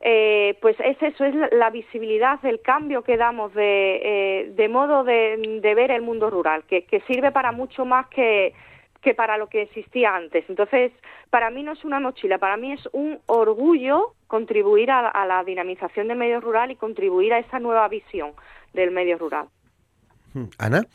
[0.04, 5.04] Eh, pues es eso, es la, visibilidad, el cambio que damos de, eh, de modo
[5.04, 8.52] de, de, ver el mundo rural, que, que sirve para mucho más que,
[9.00, 10.44] que para lo que existía antes.
[10.48, 10.92] Entonces,
[11.30, 16.08] para mí no es una mochila, para mí es un orgullo contribuir a, la dinamización
[16.08, 18.32] del medio rural y contribuir a esa nueva visión
[18.72, 19.48] del medio rural.
[20.32, 20.46] Hmm.
[20.56, 20.86] Ana.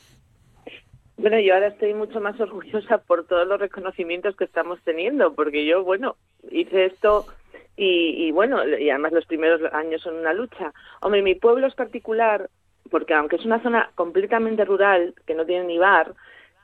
[1.18, 5.68] Bueno, yo ahora estoy mucho más orgullosa por todos los reconocimientos que estamos teniendo, porque
[5.68, 6.16] yo, bueno,
[6.50, 7.28] hice esto
[7.76, 10.74] y, y bueno, y además los primeros años son una lucha.
[11.02, 12.50] Hombre, mi pueblo es particular,
[12.90, 16.16] porque aunque es una zona completamente rural, que no tiene ni bar,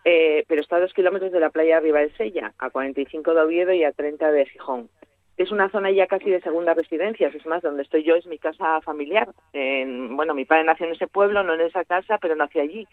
[0.05, 3.73] eh, pero está a dos kilómetros de la playa de Sella, a 45 de Oviedo
[3.73, 4.89] y a 30 de Gijón.
[5.37, 8.37] Es una zona ya casi de segunda residencia, es más, donde estoy yo es mi
[8.37, 9.29] casa familiar.
[9.53, 12.87] bueno, mi padre nació en ese pueblo, no en esa casa, pero nació allí.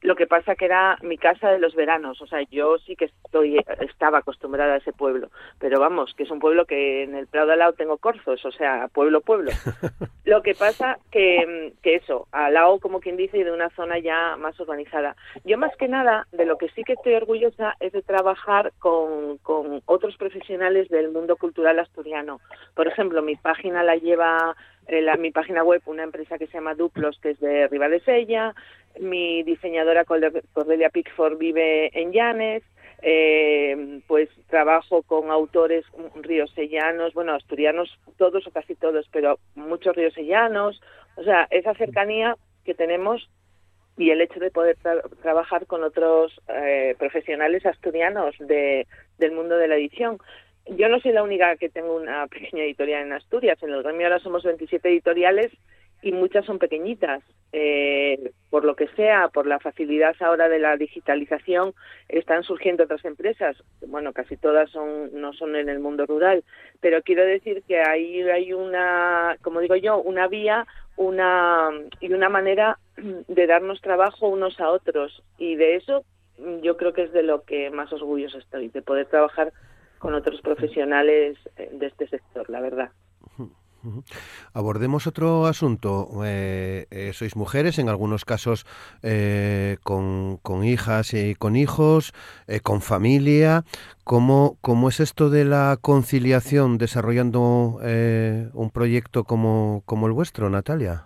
[0.00, 3.06] Lo que pasa que era mi casa de los veranos, o sea, yo sí que
[3.06, 7.26] estoy, estaba acostumbrada a ese pueblo, pero vamos, que es un pueblo que en el
[7.26, 9.50] Prado de al lado tengo corzos, o sea, pueblo, pueblo.
[10.24, 13.98] Lo que pasa que, que eso, al lado, como quien dice, y de una zona
[13.98, 15.16] ya más urbanizada.
[15.44, 19.38] Yo más que nada, de lo que sí que estoy orgullosa es de trabajar con,
[19.38, 22.40] con otros profesionales del mundo cultural asturiano.
[22.74, 24.54] Por ejemplo, mi página la lleva
[24.88, 28.54] eh, la, mi página web una empresa que se llama Duplos, que es de Sella,
[28.98, 32.62] mi diseñadora Cordelia Pickford vive en Llanes,
[33.02, 35.84] eh, pues trabajo con autores
[36.16, 40.80] riosellanos, bueno, asturianos todos o casi todos, pero muchos riosellanos,
[41.16, 43.28] o sea, esa cercanía que tenemos
[43.96, 44.76] y el hecho de poder
[45.22, 48.86] trabajar con otros eh, profesionales asturianos de,
[49.18, 50.18] del mundo de la edición
[50.76, 53.62] yo no soy la única que tengo una pequeña editorial en Asturias.
[53.62, 55.52] En el gremio ahora somos 27 editoriales
[56.02, 57.22] y muchas son pequeñitas.
[57.52, 61.72] Eh, por lo que sea, por la facilidad ahora de la digitalización,
[62.08, 63.56] están surgiendo otras empresas.
[63.86, 66.44] Bueno, casi todas son no son en el mundo rural,
[66.80, 72.28] pero quiero decir que ahí hay una, como digo yo, una vía, una y una
[72.28, 72.78] manera
[73.28, 76.04] de darnos trabajo unos a otros y de eso
[76.62, 79.52] yo creo que es de lo que más orgulloso estoy, de poder trabajar
[79.98, 82.90] con otros profesionales eh, de este sector, la verdad.
[84.54, 86.08] Abordemos otro asunto.
[86.26, 88.66] Eh, eh, sois mujeres, en algunos casos
[89.84, 92.12] con, con, hijas y con hijos,
[92.64, 93.62] con familia.
[94.02, 97.78] ¿Cómo, ¿Cómo, es esto de la conciliación desarrollando
[98.52, 101.04] un proyecto como, como el vuestro, Natalia?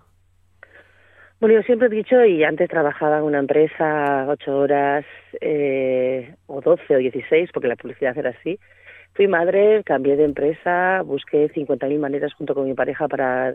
[1.41, 5.05] Bueno, yo siempre he dicho, y antes trabajaba en una empresa ocho horas,
[6.47, 8.59] o doce o dieciséis, porque la publicidad era así,
[9.15, 13.55] Fui madre, cambié de empresa, busqué 50.000 maneras junto con mi pareja para,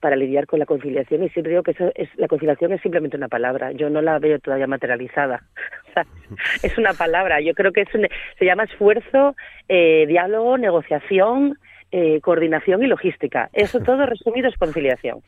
[0.00, 3.16] para lidiar con la conciliación y siempre digo que eso es, la conciliación es simplemente
[3.16, 5.42] una palabra, yo no la veo todavía materializada.
[6.62, 7.88] es una palabra, yo creo que es
[8.38, 9.34] se llama esfuerzo,
[9.68, 11.58] eh, diálogo, negociación,
[11.90, 13.48] eh, coordinación y logística.
[13.52, 15.22] Eso todo resumido es conciliación.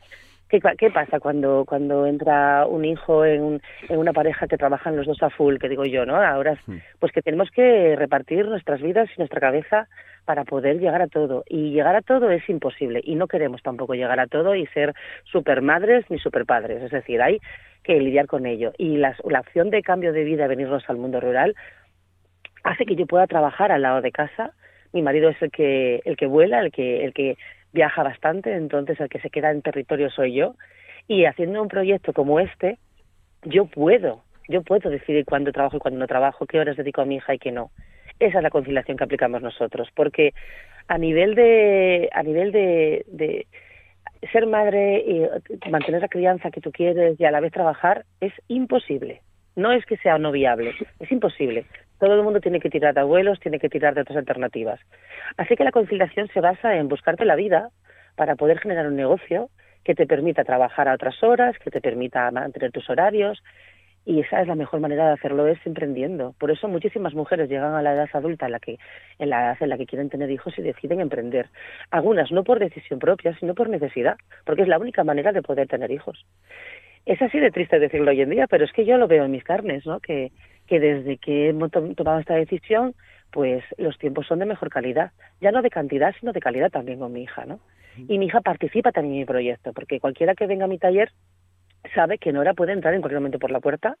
[0.51, 5.23] ¿Qué, pasa cuando, cuando entra un hijo en, en, una pareja que trabajan los dos
[5.23, 6.17] a full, que digo yo, ¿no?
[6.17, 6.75] Ahora, hmm.
[6.99, 9.87] pues que tenemos que repartir nuestras vidas y nuestra cabeza
[10.25, 11.45] para poder llegar a todo.
[11.47, 12.99] Y llegar a todo es imposible.
[13.01, 16.83] Y no queremos tampoco llegar a todo y ser supermadres ni superpadres.
[16.83, 17.39] Es decir, hay
[17.83, 18.73] que lidiar con ello.
[18.77, 21.55] Y la, la opción de cambio de vida, venirnos al mundo rural,
[22.63, 24.51] hace que yo pueda trabajar al lado de casa.
[24.91, 27.37] Mi marido es el que, el que vuela, el que, el que
[27.73, 30.55] viaja bastante, entonces el que se queda en territorio soy yo.
[31.07, 32.77] Y haciendo un proyecto como este,
[33.43, 37.05] yo puedo, yo puedo decidir cuándo trabajo y cuándo no trabajo, qué horas dedico a
[37.05, 37.71] mi hija y qué no.
[38.19, 40.33] Esa es la conciliación que aplicamos nosotros, porque
[40.87, 43.47] a nivel de, a nivel de, de
[44.31, 48.33] ser madre y mantener la crianza que tú quieres y a la vez trabajar es
[48.47, 49.21] imposible.
[49.55, 51.65] No es que sea no viable, es imposible.
[52.01, 54.79] Todo el mundo tiene que tirar de abuelos, tiene que tirar de otras alternativas.
[55.37, 57.69] Así que la conciliación se basa en buscarte la vida
[58.15, 59.51] para poder generar un negocio
[59.83, 63.43] que te permita trabajar a otras horas, que te permita mantener tus horarios.
[64.03, 66.33] Y esa es la mejor manera de hacerlo, es emprendiendo.
[66.39, 68.79] Por eso muchísimas mujeres llegan a la edad adulta, en la que,
[69.19, 71.49] en la edad en la que quieren tener hijos y deciden emprender.
[71.91, 75.67] Algunas no por decisión propia, sino por necesidad, porque es la única manera de poder
[75.67, 76.25] tener hijos.
[77.05, 79.31] Es así de triste decirlo hoy en día, pero es que yo lo veo en
[79.31, 79.99] mis carnes, ¿no?
[79.99, 80.31] Que,
[80.71, 82.95] que desde que hemos tomado esta decisión,
[83.29, 86.97] pues los tiempos son de mejor calidad, ya no de cantidad, sino de calidad también
[86.97, 87.59] con mi hija, ¿no?
[88.07, 91.11] Y mi hija participa también en mi proyecto, porque cualquiera que venga a mi taller
[91.93, 93.97] sabe que Nora puede entrar en cualquier momento por la puerta,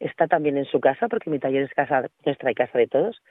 [0.00, 3.22] está también en su casa, porque mi taller es casa nuestra y casa de todos,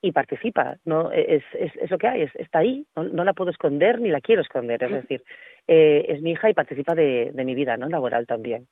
[0.00, 4.08] y participa, no es, es, lo que hay, está ahí, no, la puedo esconder ni
[4.08, 5.22] la quiero esconder, es decir,
[5.68, 8.66] eh, es mi hija y participa de, de mi vida, no laboral también.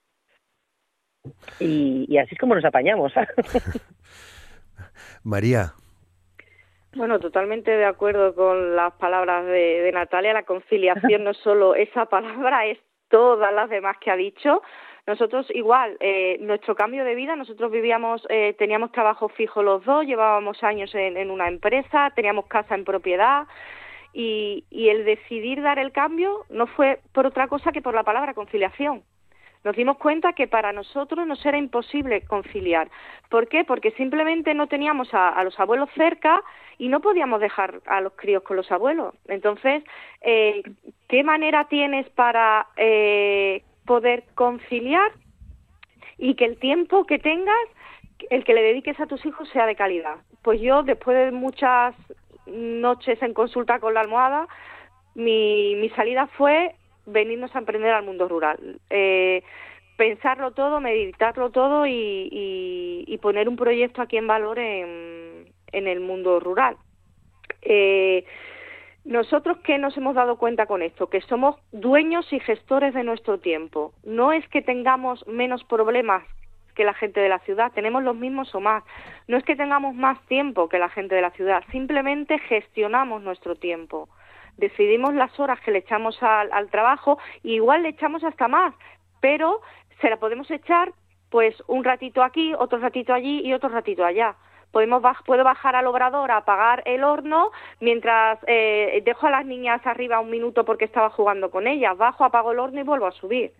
[1.59, 3.13] Y, y así es como nos apañamos.
[5.25, 5.75] María,
[6.97, 10.33] bueno, totalmente de acuerdo con las palabras de, de, Natalia.
[10.33, 12.79] La conciliación no es solo esa palabra, es
[13.09, 14.63] todas las demás que ha dicho.
[15.07, 20.05] Nosotros igual, eh, nuestro cambio de vida, nosotros vivíamos, eh, teníamos trabajo fijo los dos,
[20.05, 23.47] llevábamos años en, en una empresa, teníamos casa en propiedad
[24.13, 28.03] y, y el decidir dar el cambio no fue por otra cosa que por la
[28.03, 29.03] palabra conciliación
[29.65, 32.91] nos dimos cuenta que para nosotros nos era imposible conciliar.
[33.29, 33.65] ¿Por qué?
[33.65, 36.43] Porque simplemente no teníamos a, los abuelos cerca
[36.79, 39.15] y no podíamos dejar a los críos con los abuelos.
[39.27, 39.85] Entonces,
[40.23, 40.63] eh,
[41.09, 45.13] ¿qué manera tienes para eh, poder conciliar
[46.17, 47.57] y que el tiempo que tengas,
[48.31, 50.17] el que le dediques a tus hijos sea de calidad?
[50.43, 51.95] Pues yo, después de muchas
[52.47, 54.49] noches en consulta con la almohada,
[55.15, 56.75] mi, mi salida fue
[57.07, 58.81] venirnos a emprender al mundo rural.
[58.91, 59.43] Eh,
[59.97, 66.41] pensarlo todo, meditarlo todo y, poner un proyecto aquí en valor en, en el mundo
[66.41, 66.77] rural.
[67.63, 68.25] Eh,
[69.05, 73.39] nosotros qué nos hemos dado cuenta con esto, que somos dueños y gestores de nuestro
[73.39, 73.93] tiempo.
[74.05, 76.23] No es que tengamos menos problemas
[76.75, 78.85] que la gente de la ciudad, tenemos los mismos o más.
[79.29, 83.55] No es que tengamos más tiempo que la gente de la ciudad, simplemente gestionamos nuestro
[83.57, 84.09] tiempo
[84.61, 88.75] decidimos las horas que le echamos al, trabajo y igual le echamos hasta más,
[89.21, 89.61] pero
[90.01, 90.93] se la podemos echar
[91.31, 94.37] pues un ratito aquí, otro ratito allí y otro ratito allá.
[94.71, 99.85] Podemos puedo bajar al obrador a apagar el horno mientras eh, dejo a las niñas
[99.85, 101.97] arriba un minuto porque estaba jugando con ellas.
[101.97, 103.53] Bajo, apago el horno y vuelvo a subir.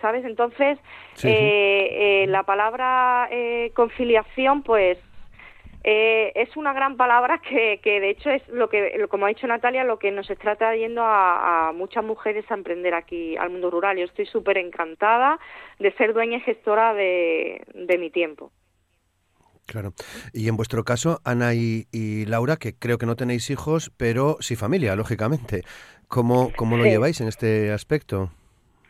[0.00, 0.24] ¿Sabes?
[0.24, 0.78] Entonces,
[1.22, 3.28] eh, eh, la palabra
[3.74, 4.98] conciliación, pues
[5.86, 9.46] eh, es una gran palabra que, que, de hecho es lo que, como ha dicho
[9.46, 13.98] Natalia, lo que nos está trayendo a, muchas mujeres a emprender aquí al mundo rural.
[13.98, 15.38] Yo estoy súper encantada
[15.78, 17.60] de ser dueña y gestora de,
[17.98, 18.50] mi tiempo.
[19.66, 19.92] Claro.
[20.32, 24.56] Y en vuestro caso, Ana y, Laura, que creo que no tenéis hijos, pero sí
[24.56, 25.64] familia, lógicamente.
[26.08, 28.30] ¿Cómo, cómo lo lleváis en este aspecto?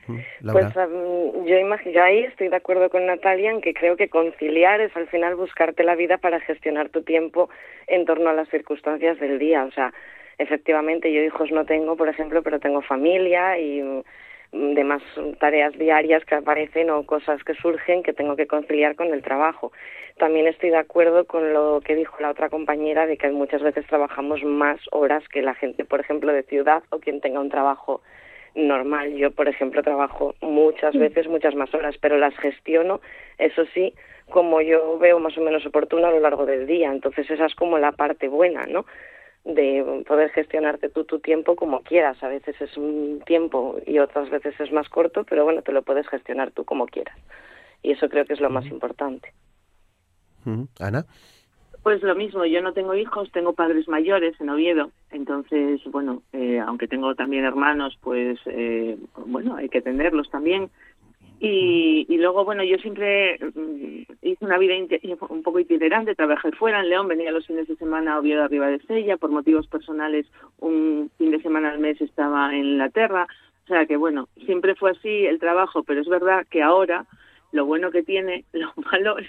[0.06, 4.94] Pues yo, imagino, ahí estoy de acuerdo con Natalia en que creo que conciliar es
[4.96, 7.48] al final buscarte la vida para gestionar tu tiempo
[7.86, 9.64] en torno a las circunstancias del día.
[9.64, 9.92] O sea,
[10.38, 13.82] efectivamente yo hijos no tengo, por ejemplo, pero tengo familia y
[14.52, 15.02] mm, demás
[15.38, 19.72] tareas diarias que aparecen o cosas que surgen que tengo que conciliar con el trabajo.
[20.18, 23.86] También estoy de acuerdo con lo que dijo la otra compañera de que muchas veces
[23.86, 28.02] trabajamos más horas que la gente, por ejemplo, de ciudad o quien tenga un trabajo
[28.54, 29.14] normal.
[29.14, 33.00] Yo, por ejemplo, trabajo muchas veces, muchas más horas, pero las gestiono,
[33.38, 33.94] eso sí,
[34.30, 36.90] como yo veo más o menos oportuno a lo largo del día.
[36.90, 38.86] Entonces, esa es como la parte buena, ¿no?
[39.44, 42.22] de poder gestionarte tú tu tiempo como quieras.
[42.22, 45.82] A veces es un tiempo y otras veces es más corto, pero bueno, te lo
[45.82, 47.16] puedes gestionar tú como quieras.
[47.82, 49.32] Y eso creo que es lo más importante.
[50.80, 51.04] Ana.
[51.84, 56.58] Pues lo mismo, yo no tengo hijos, tengo padres mayores en Oviedo, entonces, bueno, eh,
[56.58, 60.70] aunque tengo también hermanos, pues, eh, bueno, hay que tenerlos también.
[61.40, 64.72] Y, y luego, bueno, yo siempre mm, hice una vida
[65.28, 68.68] un poco itinerante, trabajé fuera en León, venía los fines de semana a Oviedo arriba
[68.68, 70.26] de Sella, por motivos personales
[70.60, 73.26] un fin de semana al mes estaba en Inglaterra,
[73.64, 77.04] o sea que, bueno, siempre fue así el trabajo, pero es verdad que ahora
[77.52, 79.28] lo bueno que tiene, lo malo es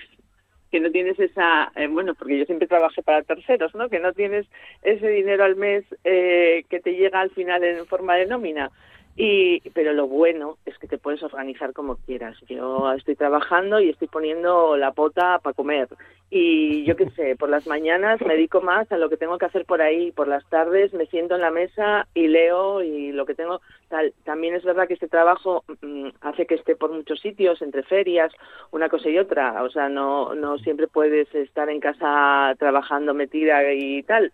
[0.75, 3.87] que no tienes esa, eh, bueno, porque yo siempre trabajé para terceros, ¿no?
[3.87, 4.45] Que no tienes
[4.81, 8.69] ese dinero al mes eh, que te llega al final en forma de nómina.
[9.17, 12.37] Y, pero lo bueno es que te puedes organizar como quieras.
[12.49, 15.87] Yo estoy trabajando y estoy poniendo la pota para comer.
[16.29, 19.45] Y yo qué sé, por las mañanas me dedico más a lo que tengo que
[19.45, 20.11] hacer por ahí.
[20.11, 23.61] Por las tardes me siento en la mesa y leo y lo que tengo.
[23.87, 24.13] Tal.
[24.25, 28.33] También es verdad que este trabajo mm, hace que esté por muchos sitios, entre ferias,
[28.71, 29.63] una cosa y otra.
[29.63, 34.33] O sea, no, no siempre puedes estar en casa trabajando metida y tal.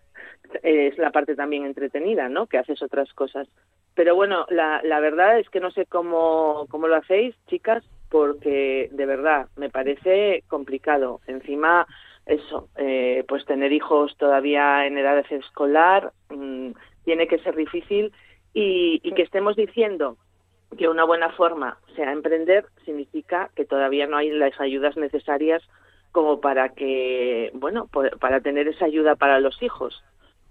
[0.62, 2.46] Es la parte también entretenida, ¿no?
[2.46, 3.48] Que haces otras cosas
[3.94, 8.88] pero bueno, la, la verdad es que no sé cómo, cómo lo hacéis, chicas, porque
[8.90, 11.20] de verdad me parece complicado.
[11.26, 11.86] Encima,
[12.24, 16.70] eso, eh, pues tener hijos todavía en edad escolar mm,
[17.04, 18.12] tiene que ser difícil
[18.54, 20.16] y, y que estemos diciendo
[20.78, 25.62] que una buena forma sea emprender significa que todavía no hay las ayudas necesarias
[26.12, 27.88] como para que, bueno,
[28.20, 30.02] para tener esa ayuda para los hijos.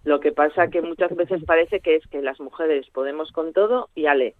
[0.03, 3.89] Lo que pasa que muchas veces parece que es que las mujeres podemos con todo
[3.93, 4.35] y ale,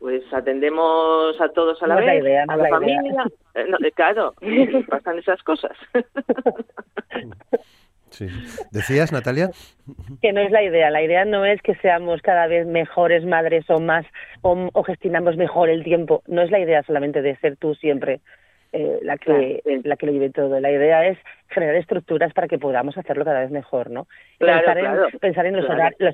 [0.00, 3.24] pues atendemos a todos a la vez, a la, familia.
[3.54, 4.34] Eh, eh, claro,
[4.88, 5.76] pasan esas cosas.
[8.10, 8.28] Sí.
[8.70, 9.50] ¿Decías, Natalia?
[10.22, 10.88] Que no es la idea.
[10.90, 14.06] La idea no es que seamos cada vez mejores madres o más
[14.42, 16.22] o gestionamos mejor el tiempo.
[16.28, 18.20] No es la idea solamente de ser tú siempre
[18.76, 20.58] eh, la que la que lo lleve todo.
[20.58, 21.16] La idea es
[21.48, 24.08] generar estructuras para que podamos hacerlo cada vez mejor, ¿no?
[24.38, 25.64] Pensar, en, pensar en los,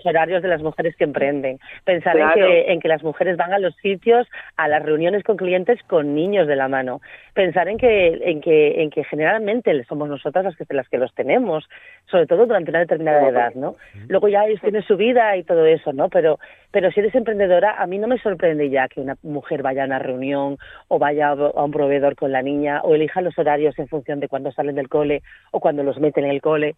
[0.05, 3.59] horarios, de las mujeres que emprenden, pensar en que, en que las mujeres van a
[3.59, 7.01] los sitios, a las reuniones con clientes con niños de la mano,
[7.35, 11.15] pensar en que, en que, en que generalmente somos nosotras las que, las que los
[11.15, 11.69] tenemos,
[12.11, 13.77] sobre todo durante una determinada edad, ¿no?
[14.09, 16.09] Luego ya ellos tienen su vida y todo eso, ¿no?
[16.09, 16.39] Pero,
[16.71, 19.87] pero si eres emprendedora, a mí no me sorprende ya que una mujer vaya a
[19.87, 20.59] una reunión
[20.89, 24.29] o vaya a un proveedor con la niña o elija los horarios en función de
[24.29, 26.77] cuándo salen del cole o cuando los meten en el cole.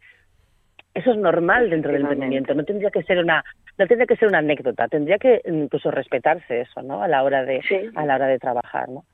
[0.95, 3.45] Eso es normal dentro del emprendimiento, no tendría que ser una
[3.79, 7.03] no tendría que ser una anécdota, tendría que incluso respetarse eso, ¿no?
[7.03, 7.61] A la hora de
[7.95, 9.05] a la hora de trabajar, ¿no?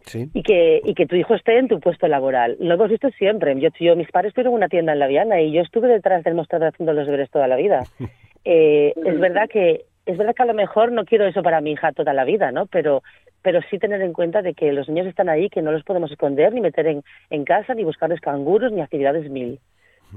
[0.00, 0.28] Sí.
[0.34, 2.56] Y que y que tu hijo esté en tu puesto laboral.
[2.58, 3.58] Lo hemos visto siempre.
[3.60, 6.34] Yo, yo mis padres tuvieron una tienda en La Viana y yo estuve detrás del
[6.34, 7.84] mostrador haciendo los deberes toda la vida.
[8.42, 11.72] Eh, es verdad que es verdad que a lo mejor no quiero eso para mi
[11.72, 12.64] hija toda la vida, ¿no?
[12.64, 13.02] Pero
[13.42, 16.10] pero sí tener en cuenta de que los niños están ahí, que no los podemos
[16.10, 19.60] esconder ni meter en, en casa, ni buscarles canguros, ni actividades mil.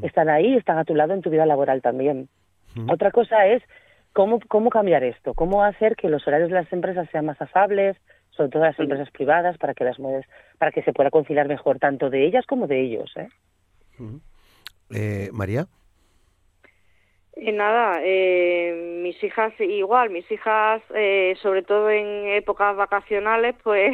[0.02, 2.30] Están ahí, están a tu lado en tu vida laboral también.
[2.90, 3.62] Otra cosa es
[4.14, 7.98] cómo, cómo cambiar esto, cómo hacer que los horarios de las empresas sean más afables,
[8.32, 10.26] sobre todo las empresas privadas, para que las mujeres,
[10.58, 13.12] para que se pueda conciliar mejor tanto de ellas como de ellos.
[13.16, 13.28] ¿eh?
[14.92, 15.68] eh María.
[17.36, 23.92] Eh, nada, eh, mis hijas igual, mis hijas, eh, sobre todo en épocas vacacionales, pues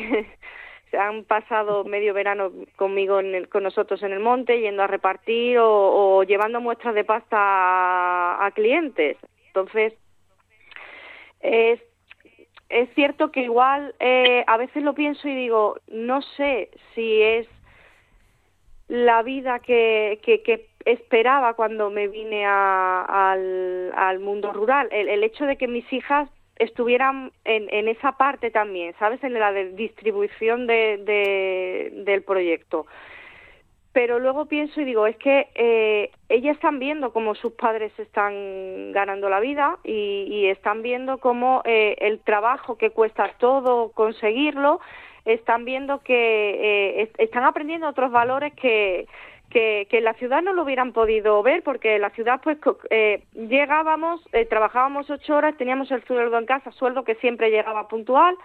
[0.98, 3.20] han pasado medio verano conmigo,
[3.50, 9.18] con nosotros en el monte, yendo a repartir o, llevando muestras de pasta a, clientes.
[9.48, 9.94] Entonces,
[11.42, 11.80] es,
[12.70, 17.48] es cierto que igual eh, a veces lo pienso y digo, no sé si es
[18.88, 24.90] la vida que, que, que esperaba cuando me vine al, al, mundo rural.
[24.92, 26.30] El, el, hecho de que mis hijas
[26.60, 29.24] estuvieran en, en esa parte también, ¿sabes?
[29.24, 32.86] En la de distribución de, de, del proyecto.
[33.92, 38.92] Pero luego pienso y digo, es que eh, ellas están viendo cómo sus padres están
[38.92, 44.80] ganando la vida y, y están viendo cómo eh, el trabajo que cuesta todo conseguirlo
[45.26, 49.08] están viendo que eh, están aprendiendo otros valores que,
[49.50, 52.58] que, que en la ciudad no lo hubieran podido ver porque en la ciudad pues
[52.90, 57.88] eh, llegábamos, eh, trabajábamos ocho horas, teníamos el sueldo en casa, sueldo que siempre llegaba
[57.88, 58.36] puntual,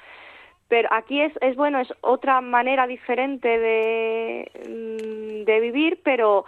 [0.69, 6.45] pero aquí es, es bueno, es otra manera diferente de, mm, de vivir, pero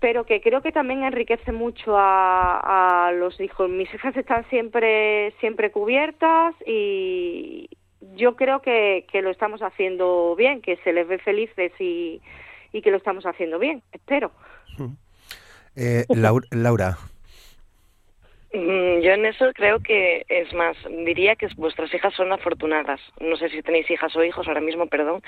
[0.00, 3.68] pero que creo que también enriquece mucho a, a los hijos.
[3.68, 7.68] Mis hijas están siempre siempre cubiertas y,
[8.14, 12.20] yo creo que, que lo estamos haciendo bien, que se les ve felices y,
[12.72, 14.32] y que lo estamos haciendo bien, espero.
[15.76, 16.04] Eh,
[16.50, 16.96] Laura.
[18.52, 23.00] Mm, yo en eso creo que es más, diría que vuestras hijas son afortunadas.
[23.20, 25.22] No sé si tenéis hijas o hijos ahora mismo, perdón,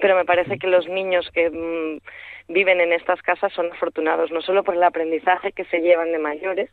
[0.00, 4.42] pero me parece que los niños que mm, viven en estas casas son afortunados, no
[4.42, 6.70] solo por el aprendizaje que se llevan de mayores,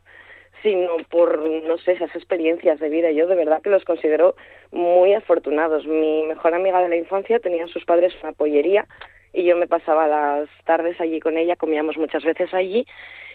[0.62, 3.10] sino por, no sé, esas experiencias de vida.
[3.12, 4.34] Yo de verdad que los considero
[4.72, 5.86] muy afortunados.
[5.86, 8.86] Mi mejor amiga de la infancia tenía sus padres una pollería
[9.32, 12.86] y yo me pasaba las tardes allí con ella, comíamos muchas veces allí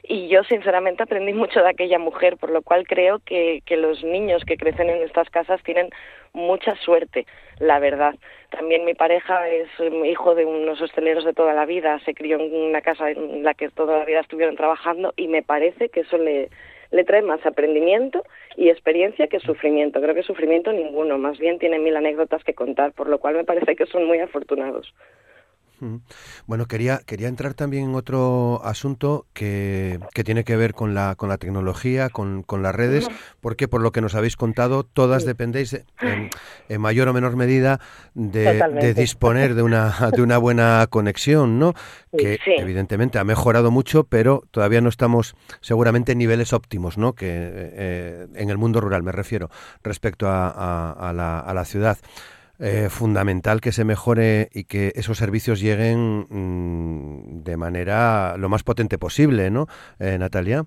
[0.03, 4.03] y yo sinceramente aprendí mucho de aquella mujer, por lo cual creo que, que los
[4.03, 5.89] niños que crecen en estas casas tienen
[6.33, 7.25] mucha suerte,
[7.59, 8.15] la verdad.
[8.49, 9.67] También mi pareja es
[10.05, 13.53] hijo de unos hosteleros de toda la vida, se crió en una casa en la
[13.53, 16.49] que toda la vida estuvieron trabajando y me parece que eso le,
[16.91, 18.23] le trae más aprendimiento
[18.55, 20.01] y experiencia que sufrimiento.
[20.01, 23.43] Creo que sufrimiento ninguno, más bien tiene mil anécdotas que contar, por lo cual me
[23.43, 24.93] parece que son muy afortunados.
[26.45, 31.15] Bueno, quería, quería entrar también en otro asunto que, que tiene que ver con la,
[31.15, 33.07] con la tecnología, con, con las redes,
[33.41, 37.79] porque por lo que nos habéis contado, todas dependéis en, mayor o menor medida
[38.13, 41.73] de, disponer de una, de una buena conexión, ¿no?
[42.17, 47.13] Que evidentemente ha mejorado mucho, pero todavía no estamos seguramente en niveles óptimos, ¿no?
[47.13, 49.49] Que eh, en el mundo rural me refiero,
[49.83, 51.97] respecto a, a, la, a la ciudad.
[52.59, 58.63] Eh, fundamental que se mejore y que esos servicios lleguen mm, de manera lo más
[58.63, 59.67] potente posible, ¿no,
[59.99, 60.63] eh, Natalia?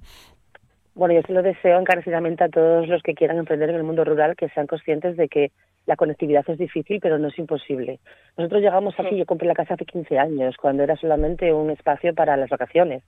[0.94, 4.04] Bueno, yo se lo deseo encarecidamente a todos los que quieran emprender en el mundo
[4.04, 5.50] rural que sean conscientes de que
[5.86, 7.98] la conectividad es difícil, pero no es imposible.
[8.36, 12.14] Nosotros llegamos aquí, yo compré la casa hace 15 años, cuando era solamente un espacio
[12.14, 13.02] para las vacaciones.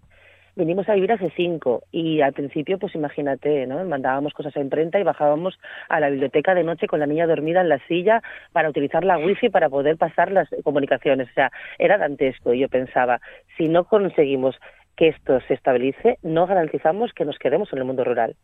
[0.54, 3.82] Vinimos a vivir hace cinco y al principio, pues imagínate, ¿no?
[3.84, 7.62] Mandábamos cosas a imprenta y bajábamos a la biblioteca de noche con la niña dormida
[7.62, 8.22] en la silla
[8.52, 11.30] para utilizar la wifi para poder pasar las comunicaciones.
[11.30, 13.22] O sea, era dantesco y yo pensaba,
[13.56, 14.54] si no conseguimos
[14.94, 18.36] que esto se estabilice, no garantizamos que nos quedemos en el mundo rural.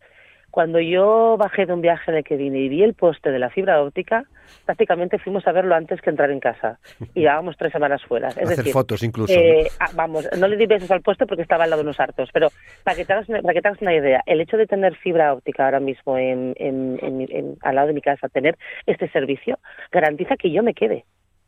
[0.50, 3.50] Cuando yo bajé de un viaje de que vine y vi el poste de la
[3.50, 4.24] fibra óptica,
[4.64, 6.78] prácticamente fuimos a verlo antes que entrar en casa.
[7.14, 8.28] Y llevábamos tres semanas fuera.
[8.28, 9.32] Es Hacer decir, fotos incluso.
[9.32, 12.00] Eh, ah, vamos, no le di besos al poste porque estaba al lado de unos
[12.00, 12.48] hartos, pero
[12.82, 15.34] para que te hagas, para que te hagas una idea, el hecho de tener fibra
[15.34, 19.58] óptica ahora mismo en, en, en, al lado de mi casa, tener este servicio,
[19.92, 21.04] garantiza que yo me quede,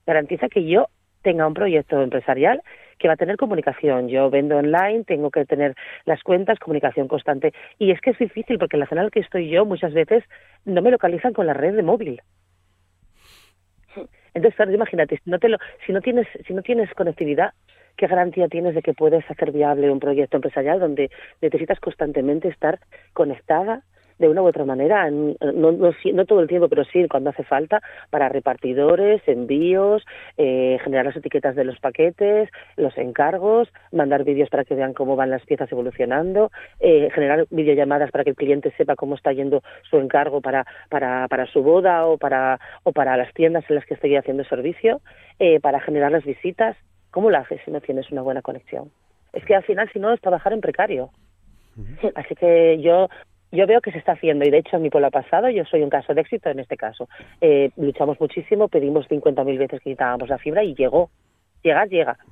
[0.07, 0.89] garantiza que yo
[1.23, 2.63] tenga un proyecto empresarial
[3.01, 4.09] que va a tener comunicación.
[4.09, 5.75] Yo vendo online, tengo que tener
[6.05, 7.53] las cuentas, comunicación constante.
[7.79, 9.93] Y es que es difícil porque en la zona en la que estoy yo muchas
[9.95, 10.23] veces
[10.67, 12.21] no me localizan con la red de móvil.
[14.35, 17.55] Entonces, imagínate, si no, te lo, si, no tienes, si no tienes conectividad,
[17.97, 22.79] ¿qué garantía tienes de que puedes hacer viable un proyecto empresarial donde necesitas constantemente estar
[23.15, 23.83] conectada
[24.21, 27.43] de una u otra manera, no, no, no, todo el tiempo, pero sí cuando hace
[27.43, 30.05] falta, para repartidores, envíos,
[30.37, 35.17] eh, generar las etiquetas de los paquetes, los encargos, mandar vídeos para que vean cómo
[35.17, 39.63] van las piezas evolucionando, eh, generar videollamadas para que el cliente sepa cómo está yendo
[39.89, 43.87] su encargo para, para, para su boda o para, o para las tiendas en las
[43.87, 45.01] que estoy haciendo servicio,
[45.39, 46.77] eh, para generar las visitas.
[47.11, 48.91] ¿Cómo lo haces si no tienes una buena conexión?
[49.33, 51.09] Es que al final, si no, es trabajar en precario.
[52.15, 53.09] Así que yo
[53.53, 55.83] yo veo que se está haciendo y de hecho en mi pueblo pasado yo soy
[55.83, 57.09] un caso de éxito en este caso.
[57.41, 61.11] Eh, luchamos muchísimo, pedimos 50.000 veces que quitábamos la fibra y llegó.
[61.63, 62.19] Llegar, llega.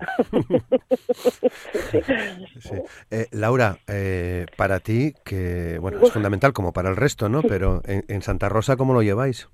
[3.11, 7.43] Eh, Laura, eh, para ti, que bueno, es fundamental como para el resto, ¿no?
[7.43, 9.49] Pero en, en Santa Rosa, ¿cómo lo lleváis?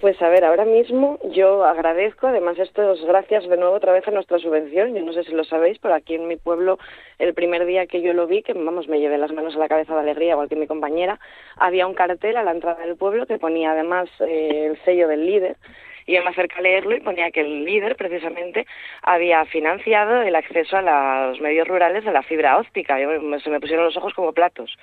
[0.00, 4.08] Pues a ver, ahora mismo yo agradezco, además esto es gracias de nuevo otra vez
[4.08, 6.78] a nuestra subvención, yo no sé si lo sabéis, pero aquí en mi pueblo
[7.18, 9.68] el primer día que yo lo vi, que vamos, me llevé las manos a la
[9.68, 11.20] cabeza de alegría, igual que mi compañera,
[11.56, 15.26] había un cartel a la entrada del pueblo que ponía además eh, el sello del
[15.26, 15.58] líder,
[16.06, 18.66] y yo me acerqué a leerlo y ponía que el líder precisamente
[19.02, 22.98] había financiado el acceso a los medios rurales de la fibra óptica.
[23.00, 24.76] Yo, se me pusieron los ojos como platos.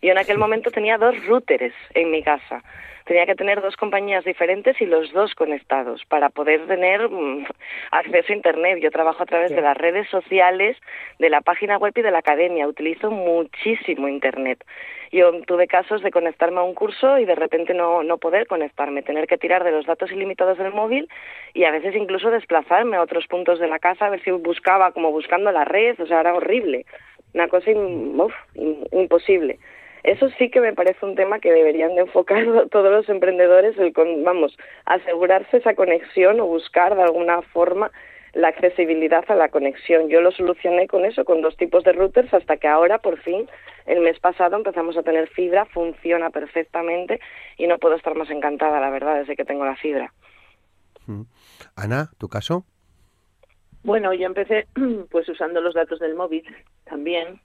[0.00, 2.62] Y en aquel momento tenía dos routers en mi casa
[3.08, 7.46] tenía que tener dos compañías diferentes y los dos conectados para poder tener mm,
[7.90, 8.78] acceso a Internet.
[8.82, 10.76] Yo trabajo a través de las redes sociales,
[11.18, 12.68] de la página web y de la academia.
[12.68, 14.62] Utilizo muchísimo Internet.
[15.10, 19.02] Yo tuve casos de conectarme a un curso y de repente no, no poder conectarme,
[19.02, 21.08] tener que tirar de los datos ilimitados del móvil
[21.54, 24.92] y a veces incluso desplazarme a otros puntos de la casa a ver si buscaba
[24.92, 26.84] como buscando la red, o sea, era horrible,
[27.34, 27.70] una cosa
[28.92, 29.58] imposible.
[30.04, 33.92] Eso sí que me parece un tema que deberían de enfocar todos los emprendedores, el
[34.24, 37.90] vamos, asegurarse esa conexión o buscar de alguna forma
[38.34, 40.08] la accesibilidad a la conexión.
[40.08, 43.48] Yo lo solucioné con eso, con dos tipos de routers, hasta que ahora, por fin,
[43.88, 47.20] el mes pasado empezamos a tener fibra, funciona perfectamente
[47.56, 50.12] y no puedo estar más encantada, la verdad, desde que tengo la fibra.
[51.06, 51.22] Mm.
[51.76, 52.64] Ana, ¿tu caso?
[53.82, 54.66] Bueno, yo empecé
[55.10, 56.44] pues usando los datos del móvil
[56.84, 57.40] también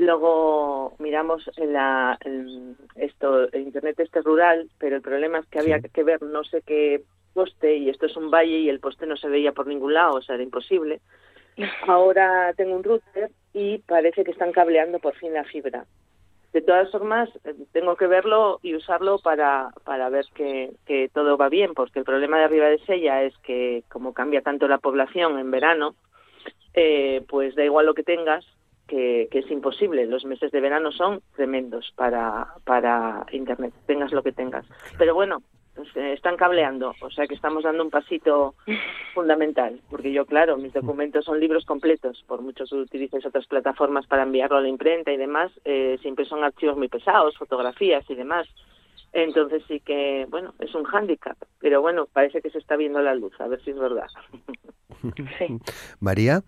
[0.00, 2.18] Luego miramos en la,
[2.94, 6.62] esto, el Internet este rural, pero el problema es que había que ver no sé
[6.62, 7.02] qué
[7.34, 10.14] poste y esto es un valle y el poste no se veía por ningún lado,
[10.14, 11.02] o sea, era imposible.
[11.86, 15.86] Ahora tengo un router y parece que están cableando por fin la fibra.
[16.52, 21.36] De todas formas, eh, tengo que verlo y usarlo para, para ver que, que todo
[21.36, 24.78] va bien, porque el problema de arriba de Sella es que como cambia tanto la
[24.78, 25.94] población en verano,
[26.74, 28.44] eh, pues da igual lo que tengas,
[28.86, 30.06] que, es imposible.
[30.06, 34.66] Los meses de verano son tremendos para, para Internet, tengas lo que tengas.
[34.98, 35.42] Pero bueno,
[35.94, 38.54] están cableando, o sea que estamos dando un pasito
[39.14, 44.06] fundamental, porque yo, claro, mis documentos son libros completos, por mucho que utilices otras plataformas
[44.06, 48.14] para enviarlo a la imprenta y demás, eh, siempre son archivos muy pesados, fotografías y
[48.14, 48.46] demás.
[49.12, 53.14] Entonces sí que, bueno, es un hándicap, pero bueno, parece que se está viendo la
[53.14, 54.06] luz, a ver si es verdad.
[55.38, 55.58] sí.
[55.98, 56.42] María,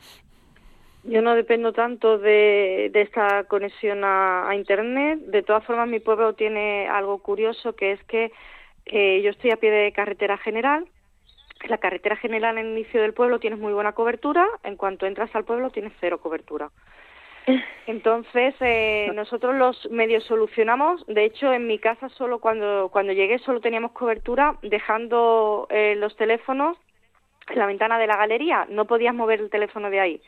[1.04, 5.18] yo no dependo tanto de, de esta conexión a, Internet.
[5.26, 8.30] De todas formas, mi pueblo tiene algo curioso, que es que
[8.86, 10.86] eh, yo estoy a pie de carretera general.
[11.68, 14.46] La carretera general en el inicio del pueblo tienes muy buena cobertura.
[14.64, 16.70] En cuanto entras al pueblo tienes cero cobertura.
[17.86, 21.04] Entonces, eh, nosotros los medios solucionamos.
[21.06, 26.16] De hecho, en mi casa solo cuando, cuando llegué solo teníamos cobertura dejando eh, los
[26.16, 26.76] teléfonos
[27.48, 28.66] en la ventana de la galería.
[28.68, 30.22] No podías mover el teléfono de ahí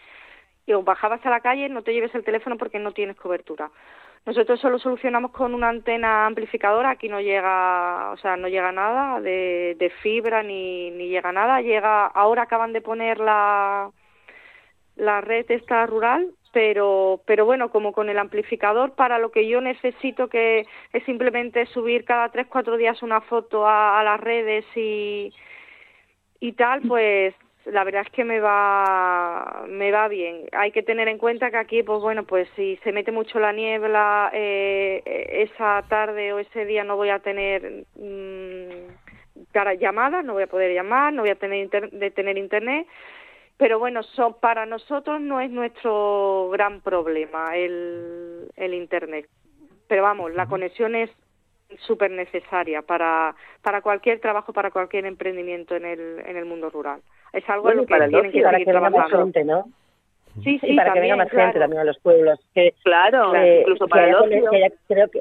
[0.67, 3.71] y o bajabas a la calle, no te lleves el teléfono porque no tienes cobertura.
[4.27, 9.21] Nosotros solo solucionamos con una antena amplificadora, aquí no llega, o sea, no llega nada
[9.21, 13.91] de, fibra ni, ni llega nada, llega, ahora acaban de poner la,
[14.97, 19.61] la red esta rural, pero, pero bueno, como con el amplificador, para lo que yo
[19.61, 24.65] necesito que es simplemente subir cada tres, cuatro días una foto a, a las redes
[24.75, 25.35] y,
[26.41, 27.35] y tal, pues
[27.67, 30.47] la verdad es que me va me va bien.
[30.53, 33.53] Hay que tener en cuenta que aquí pues bueno pues si se mete mucho la
[33.53, 35.03] niebla eh,
[35.51, 40.75] esa tarde o ese día no voy a tener mm, llamadas no voy a poder
[40.75, 42.87] llamar no voy a tener de tener internet.
[43.57, 49.29] Pero bueno son para nosotros no es nuestro gran problema el el internet.
[49.89, 51.11] Pero vamos la conexión es
[51.81, 57.01] súper necesaria para, para cualquier trabajo, para cualquier emprendimiento en el, en el mundo rural.
[57.35, 59.65] Es algo en lo que tienen que para que venga más gente, ¿no?
[60.43, 62.41] Sí, sí, y para que venga más gente también a los pueblos.
[62.55, 64.45] Que, claro, incluso para el ocio.
[64.89, 65.21] creo que,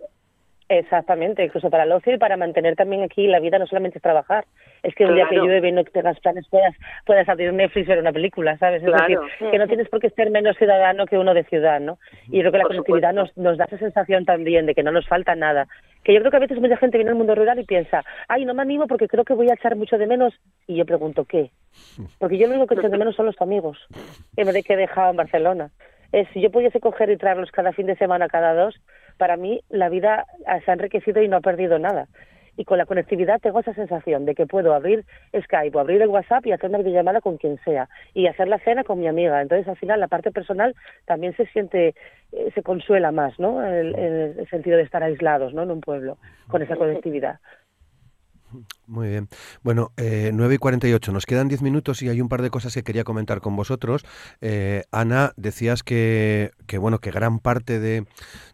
[0.69, 4.01] exactamente, incluso para el ocio y para mantener también aquí la vida no solamente es
[4.01, 4.45] trabajar,
[4.81, 7.89] es que un día que llueve y no tengas planes puedas, puedas abrir Netflix y
[7.89, 8.83] ver una película, ¿sabes?
[8.83, 9.19] Es decir,
[9.51, 11.99] que no tienes por qué ser menos ciudadano que uno de ciudad, ¿no?
[12.27, 15.07] Y creo que la conectividad nos, nos da esa sensación también de que no nos
[15.07, 15.67] falta nada,
[16.03, 18.45] que yo creo que a veces mucha gente viene al mundo rural y piensa, ay,
[18.45, 20.33] no me animo porque creo que voy a echar mucho de menos.
[20.67, 21.51] Y yo pregunto, ¿qué?
[22.19, 23.77] Porque yo lo único que echo de menos son los amigos,
[24.35, 25.71] en vez de que he dejado en Barcelona.
[26.11, 28.75] Es, si yo pudiese coger y traerlos cada fin de semana, cada dos,
[29.17, 30.25] para mí la vida
[30.65, 32.07] se ha enriquecido y no ha perdido nada
[32.55, 35.05] y con la conectividad tengo esa sensación de que puedo abrir
[35.35, 38.59] Skype o abrir el WhatsApp y hacer una videollamada con quien sea y hacer la
[38.59, 39.41] cena con mi amiga.
[39.41, 41.95] Entonces, al final, la parte personal también se siente,
[42.31, 43.65] eh, se consuela más, ¿no?
[43.65, 43.95] En el,
[44.37, 45.63] el, sentido de estar aislados, ¿no?
[45.63, 47.39] En un pueblo, con esa conectividad.
[48.87, 49.29] Muy bien.
[49.63, 51.11] Bueno, eh, 9 y 48.
[51.11, 54.05] Nos quedan 10 minutos y hay un par de cosas que quería comentar con vosotros.
[54.41, 58.05] Eh, Ana, decías que, que, bueno, que gran parte de,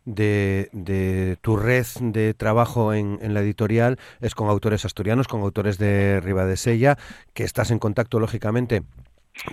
[0.06, 6.54] de, tu red de trabajo en, la editorial es con autores asturianos, con autores de
[6.56, 6.98] Sella,
[7.34, 8.84] que estás en contacto, lógicamente,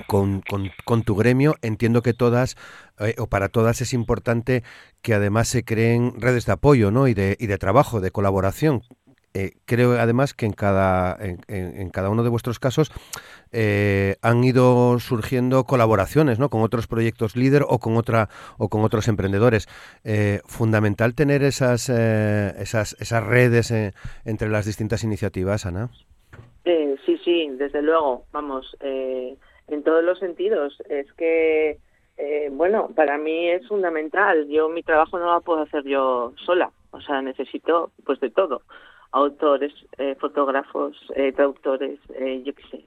[0.07, 1.57] con, con, con, tu gremio.
[1.63, 2.57] Entiendo que todas,
[2.99, 4.63] eh, o para todas, es importante
[5.03, 7.09] que además se creen redes de apoyo ¿no?
[7.09, 8.83] y, de, y de trabajo, de colaboración.
[9.37, 12.91] Eh, creo además que en cada, en, cada uno de vuestros casos
[13.53, 16.49] eh, han ido surgiendo colaboraciones ¿no?
[16.49, 19.69] con otros proyectos líder o con otra o con otros emprendedores.
[20.05, 23.93] Eh, fundamental tener esas, eh, esas, esas redes eh,
[24.25, 25.91] entre las distintas iniciativas, Ana.
[26.65, 30.81] sí, sí, desde luego, vamos, en todos los sentidos.
[30.89, 31.79] Es que,
[32.53, 34.49] bueno, para mí es fundamental.
[34.49, 36.71] Yo mi trabajo no lo puedo hacer yo sola.
[36.91, 38.63] O sea, necesito pues de todo
[39.13, 42.85] autores, eh, fotógrafos, eh, traductores, eh, yo qué sé,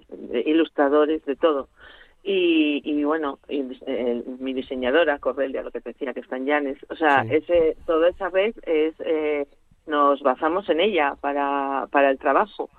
[0.49, 1.69] ilustradores, de todo.
[2.23, 6.45] Y, y bueno, y, eh, mi diseñadora, Cordelia, lo que te decía, que está en
[6.45, 7.35] Llanes, o sea, sí.
[7.35, 9.47] ese, toda esa red es, eh,
[9.87, 12.69] nos basamos en ella para, para el trabajo.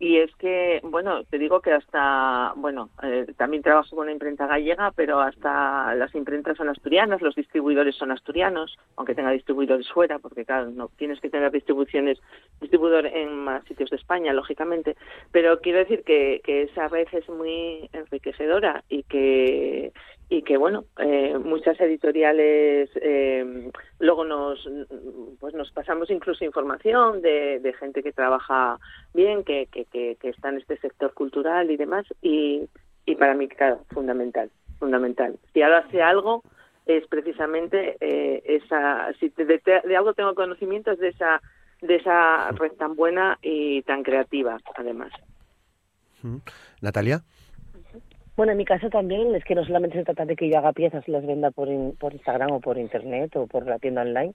[0.00, 4.46] Y es que, bueno, te digo que hasta, bueno, eh, también trabajo con una imprenta
[4.46, 10.20] gallega, pero hasta las imprentas son asturianas, los distribuidores son asturianos, aunque tenga distribuidores fuera,
[10.20, 12.20] porque claro, no tienes que tener distribuciones,
[12.60, 14.96] distribuidor en más sitios de España, lógicamente.
[15.32, 19.92] Pero quiero decir que, que esa red es muy enriquecedora y que,
[20.28, 24.68] y que bueno eh, muchas editoriales eh, luego nos
[25.40, 28.78] pues nos pasamos incluso información de, de gente que trabaja
[29.14, 32.68] bien que, que, que, está en este sector cultural y demás y,
[33.06, 35.38] y para mí claro fundamental fundamental.
[35.52, 36.42] Si ahora hace algo
[36.86, 41.42] es precisamente eh, esa si de, de, de, algo tengo conocimiento es de esa
[41.82, 45.12] de esa red tan buena y tan creativa además.
[46.80, 47.22] Natalia
[48.38, 50.72] bueno, en mi caso también es que no solamente se trata de que yo haga
[50.72, 54.02] piezas y las venda por, in, por Instagram o por Internet o por la tienda
[54.02, 54.32] online,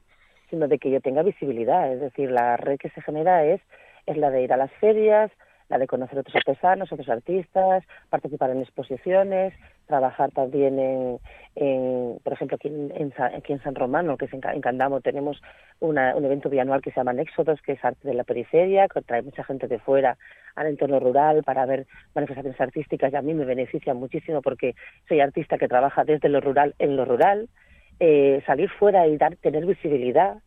[0.50, 1.90] sino de que yo tenga visibilidad.
[1.90, 3.62] Es decir, la red que se genera es,
[4.06, 5.32] es la de ir a las ferias,
[5.70, 9.54] la de conocer otros artesanos, otros artistas, participar en exposiciones,
[9.88, 11.20] trabajar también en,
[11.56, 15.42] en por ejemplo, aquí en, en, aquí en San Romano, que es en, Candamo, tenemos
[15.80, 19.02] una, un evento bianual que se llama Éxodos, que es arte de la periferia, que
[19.02, 20.18] trae mucha gente de fuera
[20.56, 24.76] al entorno rural para ver manifestaciones artísticas y a mí me beneficia muchísimo porque
[25.08, 27.50] soy artista que trabaja desde lo rural en lo rural,
[28.00, 30.38] eh, salir fuera y dar, tener visibilidad,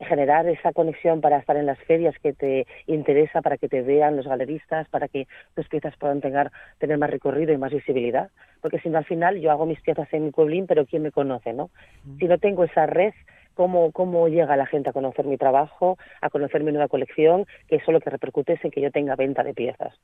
[0.00, 4.16] generar esa conexión para estar en las ferias que te interesa, para que te vean
[4.16, 8.30] los galeristas, para que tus piezas puedan tener, tener más recorrido y más visibilidad.
[8.60, 11.12] Porque si no, al final yo hago mis piezas en mi pueblín, pero ¿quién me
[11.12, 11.52] conoce?
[11.52, 11.70] no?
[12.04, 12.18] Mm.
[12.18, 13.14] Si no tengo esa red,
[13.54, 17.46] ¿cómo, ¿cómo llega la gente a conocer mi trabajo, a conocer mi nueva colección?
[17.68, 19.94] Que eso lo que repercute es en que yo tenga venta de piezas.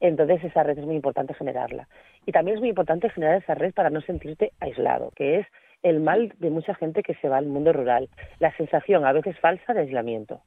[0.00, 1.88] Entonces esa red es muy importante generarla.
[2.26, 5.46] Y también es muy importante generar esa red para no sentirte aislado, que es
[5.82, 8.08] el mal de mucha gente que se va al mundo rural,
[8.38, 10.40] la sensación a veces falsa de aislamiento.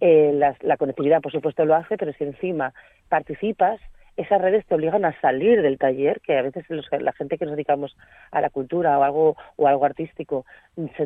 [0.00, 2.72] Eh, la, conectividad, por supuesto, lo hace, pero si encima
[3.08, 3.78] participas,
[4.16, 6.64] esas redes te obligan a salir del taller, que a veces
[6.98, 7.94] la gente que nos dedicamos
[8.30, 10.46] a la cultura o algo, o algo artístico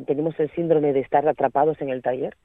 [0.07, 2.37] tenemos el síndrome de estar atrapados en el taller.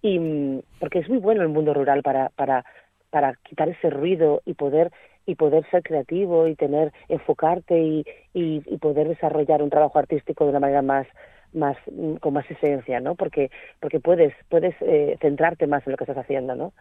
[0.00, 2.64] Y mm, porque es muy bueno el mundo rural para, para,
[3.10, 4.92] para quitar ese ruido y poder
[5.26, 8.04] y poder ser creativo y tener enfocarte y,
[8.34, 11.06] y, poder desarrollar un trabajo artístico de una manera más
[11.52, 13.50] más mm, con más esencia no porque
[13.80, 16.72] porque puedes puedes eh, centrarte más en lo que estás haciendo no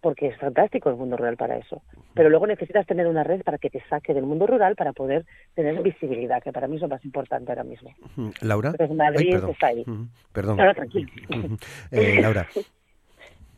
[0.00, 1.82] porque es fantástico el mundo rural para eso.
[2.14, 5.26] Pero luego necesitas tener una red para que te saque del mundo rural para poder
[5.54, 7.90] tener visibilidad que para mí es lo más importante ahora mismo.
[8.40, 8.72] Laura.
[8.94, 9.84] Madrid está ahí.
[10.32, 10.56] Perdón.
[10.56, 11.08] Tranquilo
[11.90, 12.48] eh, Laura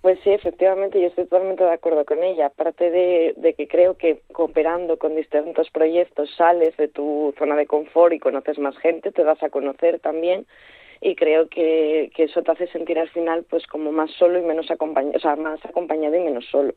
[0.03, 2.47] Pues sí, efectivamente, yo estoy totalmente de acuerdo con ella.
[2.47, 8.13] Aparte de, que creo que cooperando con distintos proyectos sales de tu zona de confort
[8.13, 10.45] y conoces más gente, te das a conocer también
[11.01, 14.43] y creo que, que eso te hace sentir al final pues como más solo y
[14.43, 16.75] menos acompañado, o sea, más acompañado y menos solo.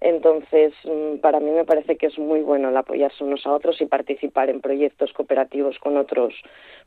[0.00, 3.80] Entonces, mm, para mí me parece que es muy bueno el apoyarse unos a otros
[3.80, 6.34] y participar en proyectos cooperativos con otros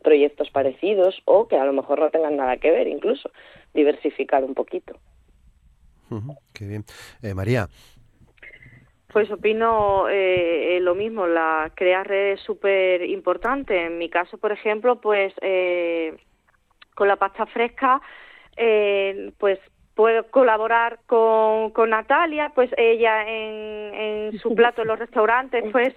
[0.04, 3.32] proyectos parecidos o que a lo mejor no tengan nada que ver, incluso
[3.74, 4.96] diversificar un poquito
[6.54, 6.84] qué bien.
[7.22, 7.68] Eh, María.
[9.12, 13.86] Pues opino eh, lo mismo, la crear redes súper importante.
[13.86, 16.16] En mi caso, por ejemplo, pues eh,
[16.96, 18.02] con la pasta fresca,
[18.56, 19.60] eh, pues
[19.96, 25.94] puedo colaborar con, con Natalia, pues ella en, en su plato en los restaurantes, pues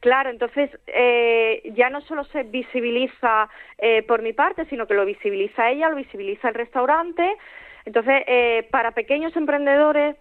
[0.00, 3.48] Claro, entonces eh, ya no solo se visibiliza
[3.78, 7.36] eh, por mi parte, sino que lo visibiliza ella, lo visibiliza el restaurante,
[7.88, 10.14] entonces, eh, para pequeños emprendedores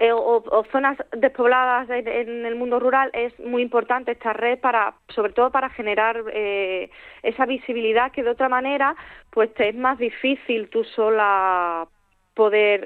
[0.00, 5.32] eh, o, zonas despobladas en, el mundo rural es muy importante esta red para, sobre
[5.32, 6.90] todo para generar eh,
[7.22, 8.96] esa visibilidad que de otra manera,
[9.30, 11.86] pues te es más difícil tú sola
[12.34, 12.84] poder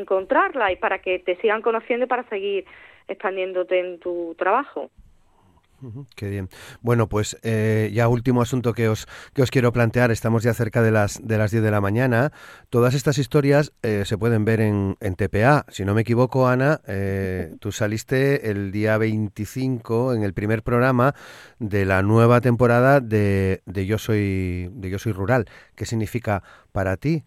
[0.00, 2.64] encontrarla y para que te sigan conociendo y para seguir
[3.08, 4.90] expandiéndote en tu trabajo
[6.14, 6.48] qué bien.
[6.80, 10.10] Bueno, pues eh, ya último asunto que os, que os quiero plantear.
[10.10, 12.32] Estamos ya cerca de las, de las 10 de la mañana.
[12.70, 15.66] Todas estas historias eh, se pueden ver en, en, TPA.
[15.68, 21.14] Si no me equivoco, Ana, eh, tú saliste el día 25 en el primer programa
[21.58, 25.46] de la nueva temporada de, de Yo Soy de Yo Soy Rural.
[25.74, 27.24] ¿Qué significa para ti?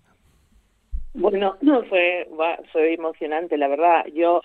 [1.13, 2.27] Bueno, no fue
[2.71, 4.05] fue emocionante, la verdad.
[4.13, 4.41] Yo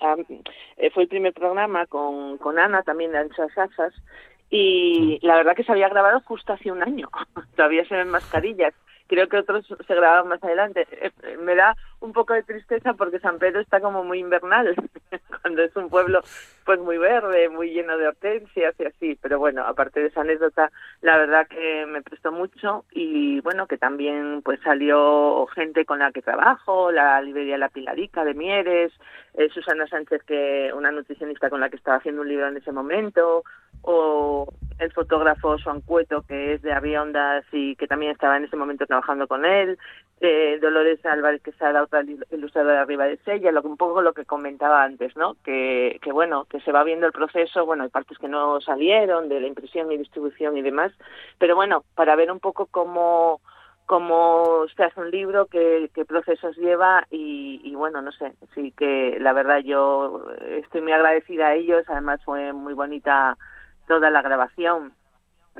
[0.77, 3.93] eh, fue el primer programa con, con Ana también de Anchas Asas
[4.49, 7.09] y la verdad que se había grabado justo hace un año.
[7.55, 8.73] Todavía se ven mascarillas
[9.07, 10.87] creo que otros se grababan más adelante.
[10.91, 14.75] Eh, me da un poco de tristeza porque San Pedro está como muy invernal,
[15.41, 16.21] cuando es un pueblo
[16.65, 19.17] pues muy verde, muy lleno de hortensias y así.
[19.21, 23.77] Pero bueno, aparte de esa anécdota, la verdad que me prestó mucho y bueno, que
[23.77, 28.91] también pues salió gente con la que trabajo, la librería La Pilarica de Mieres,
[29.33, 32.71] eh, Susana Sánchez, que una nutricionista con la que estaba haciendo un libro en ese
[32.71, 33.43] momento,
[33.81, 34.47] o
[34.79, 38.85] el fotógrafo Juan Cueto, que es de Aviondas y que también estaba en ese momento
[38.85, 39.77] trabajando con él,
[40.21, 44.01] eh, Dolores Álvarez, que es la otra ilustradora de arriba de Sella, lo un poco
[44.01, 45.35] lo que comentaba antes, ¿no?
[45.43, 49.29] Que, que bueno, que se va viendo el proceso, bueno, hay partes que no salieron
[49.29, 50.91] de la impresión y distribución y demás,
[51.39, 53.41] pero bueno, para ver un poco cómo
[53.87, 58.73] cómo se hace un libro, qué, qué procesos lleva y, y, bueno, no sé, sí
[58.77, 63.37] que la verdad yo estoy muy agradecida a ellos, además fue muy bonita
[63.87, 64.93] toda la grabación.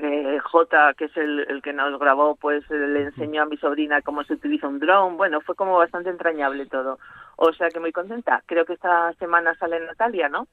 [0.00, 3.56] Eh, J, que es el, el, que nos grabó, pues eh, le enseñó a mi
[3.56, 5.16] sobrina cómo se utiliza un drone.
[5.16, 6.98] Bueno, fue como bastante entrañable todo.
[7.36, 8.42] O sea que muy contenta.
[8.46, 10.46] Creo que esta semana sale Natalia, ¿no?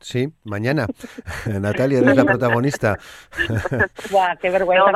[0.00, 0.86] Sí, mañana.
[1.60, 2.98] Natalia, eres la protagonista.
[4.10, 4.92] Guau, qué vergüenza.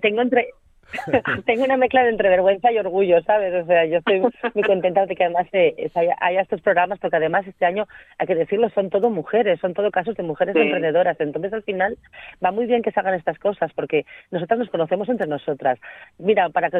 [0.00, 0.48] tengo entre,
[1.46, 3.54] Tengo una mezcla de entre vergüenza y orgullo, ¿sabes?
[3.62, 4.20] O sea, yo estoy
[4.54, 7.86] muy contenta de que además eh, haya, estos programas, porque además este año,
[8.18, 11.20] hay que decirlo, son todo mujeres, son todo casos de mujeres emprendedoras.
[11.20, 11.98] Entonces, al final,
[12.44, 15.78] va muy bien que se hagan estas cosas, porque nosotras nos conocemos entre nosotras.
[16.18, 16.78] Mira, para, que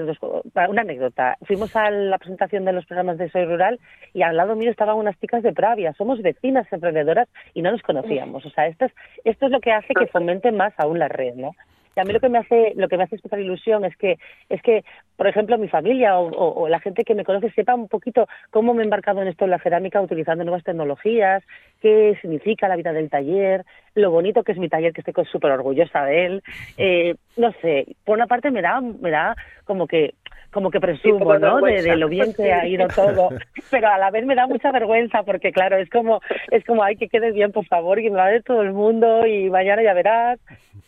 [0.52, 3.78] para una anécdota, fuimos a la presentación de los programas de Soy Rural
[4.14, 5.92] y al lado mío estaban unas chicas de Pravia.
[5.94, 8.44] Somos vecinas emprendedoras y no nos conocíamos.
[8.46, 8.92] O sea, esto es,
[9.24, 11.52] esto es lo que hace que fomente más aún la red, ¿no?
[11.98, 14.18] A mí lo que me hace, lo que me hace especial ilusión es que,
[14.48, 14.84] es que,
[15.16, 18.82] por ejemplo, mi familia o, la gente que me conoce sepa un poquito cómo me
[18.82, 21.42] he embarcado en esto en la cerámica utilizando nuevas tecnologías,
[21.80, 25.50] qué significa la vida del taller, lo bonito que es mi taller, que estoy súper
[25.52, 26.42] orgullosa de él.
[26.80, 29.34] Eh, no sé, por una parte me da, me da
[29.64, 30.14] como que
[30.58, 31.60] como que presumo, ¿no?
[31.60, 33.28] De, lo bien que ha ido todo,
[33.70, 36.96] pero a la vez me da mucha vergüenza porque claro, es como es como ay
[36.96, 39.94] que quedes bien, por favor, que me va de todo el mundo y mañana ya
[39.94, 40.40] verás.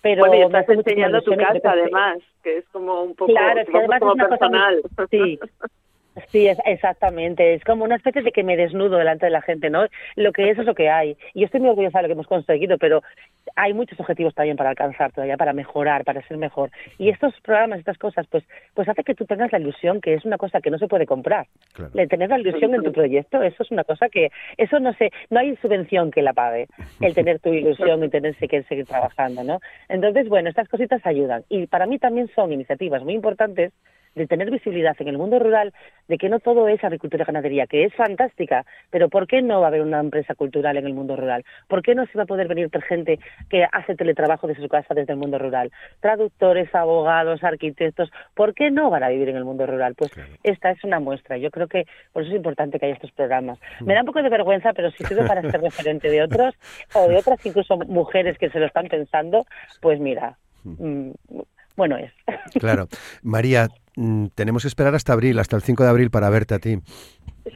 [0.03, 3.69] Pero bueno, y estás enseñando tu casa además, que es como un poco, claro, es
[3.69, 4.83] que además como es una personal.
[4.83, 5.39] Cosa sí.
[6.31, 7.55] Sí, es, exactamente.
[7.55, 9.87] Es como una especie de que me desnudo delante de la gente, ¿no?
[10.17, 11.17] Lo que es es lo que hay.
[11.35, 13.03] Y yo estoy muy orgullosa de lo que hemos conseguido, pero
[13.57, 16.71] hay muchos objetivos también para alcanzar todavía, para mejorar, para ser mejor.
[16.99, 18.45] Y estos programas, estas cosas, pues,
[18.75, 21.07] pues hace que tú tengas la ilusión, que es una cosa que no se puede
[21.07, 21.47] comprar.
[21.73, 21.91] Claro.
[21.95, 25.11] Le tener la ilusión en tu proyecto, eso es una cosa que, eso no sé,
[25.31, 26.67] no hay subvención que la pague,
[27.01, 29.61] el tener tu ilusión y tenerse que seguir trabajando, ¿no?
[29.89, 31.45] Entonces, bueno, estas cositas ayudan.
[31.49, 33.73] Y para mí también son iniciativas muy importantes
[34.15, 35.73] de tener visibilidad en el mundo rural
[36.09, 39.61] de que no todo es agricultura y ganadería, que es fantástica, pero ¿por qué no
[39.61, 41.45] va a haber una empresa cultural en el mundo rural?
[41.69, 44.95] ¿Por qué no se va a poder venir gente que hace teletrabajo desde su casa
[44.95, 45.71] desde el mundo rural?
[46.01, 49.95] Traductores, abogados, arquitectos, ¿por qué no van a vivir en el mundo rural?
[49.95, 50.31] Pues claro.
[50.43, 51.37] esta es una muestra.
[51.37, 53.59] Yo creo que por eso es importante que haya estos programas.
[53.81, 56.55] Me da un poco de vergüenza, pero si sirve para ser referente de otros
[56.95, 59.47] o de otras incluso mujeres que se lo están pensando,
[59.81, 61.11] pues mira, mmm,
[61.77, 62.13] bueno es.
[62.59, 62.89] Claro.
[63.23, 63.90] María, mm,
[64.35, 66.79] tenemos que esperar hasta abril, hasta el 5 de abril para verte a ti.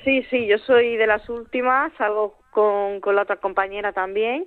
[0.05, 4.47] Sí, sí, yo soy de las últimas, salgo con, con la otra compañera también,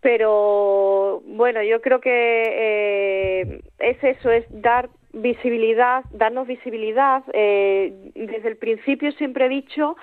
[0.00, 7.22] pero bueno, yo creo que eh, es eso, es dar visibilidad, darnos visibilidad.
[7.32, 9.96] Eh, desde el principio siempre he dicho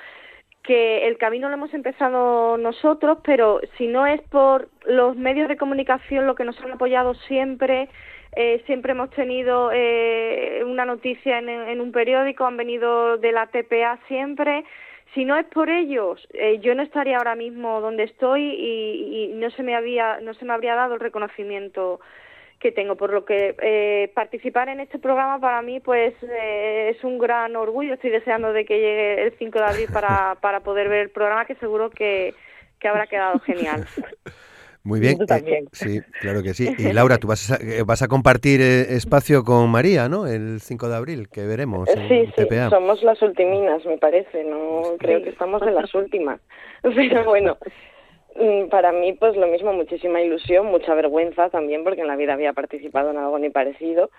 [0.63, 5.57] que el camino lo hemos empezado nosotros, pero si no es por los medios de
[5.57, 7.89] comunicación lo que nos han apoyado siempre,
[8.38, 13.48] eh, siempre hemos tenido eh, una noticia en, en, un periódico, han venido de la
[13.48, 14.64] TPA siempre.
[15.16, 19.34] Si no es por ellos, eh, yo no estaría ahora mismo donde estoy y, y,
[19.34, 22.00] no se me había, no se me habría dado el reconocimiento
[22.60, 27.04] que tengo, por lo que eh, participar en este programa para mí pues eh, es
[27.04, 27.96] un gran orgullo.
[27.96, 31.46] Estoy deseando de que llegue el 5 de abril para, para poder ver el programa
[31.46, 32.36] que seguro que,
[32.80, 33.88] que habrá quedado genial.
[34.88, 36.66] Muy bien, eh, sí, claro que sí.
[36.78, 40.28] Y Laura, tú vas a, vas a compartir eh, espacio con María, ¿no?
[40.28, 41.90] El 5 de abril, que veremos.
[41.90, 42.70] En sí, sí, TPA.
[42.70, 44.46] somos las ultiminas, me parece.
[44.46, 46.40] No creo que estamos de las últimas.
[46.82, 47.58] Pero bueno,
[48.38, 52.32] mm, para mí, pues lo mismo, muchísima ilusión, mucha vergüenza también, porque en la vida
[52.32, 54.10] había participado en algo ni parecido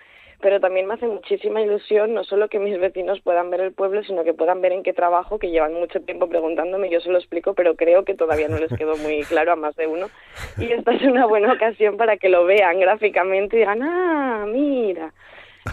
[0.41, 4.03] pero también me hace muchísima ilusión no solo que mis vecinos puedan ver el pueblo,
[4.03, 7.17] sino que puedan ver en qué trabajo, que llevan mucho tiempo preguntándome, yo se lo
[7.17, 10.09] explico, pero creo que todavía no les quedó muy claro a más de uno.
[10.57, 15.13] Y esta es una buena ocasión para que lo vean gráficamente y digan, ah, mira.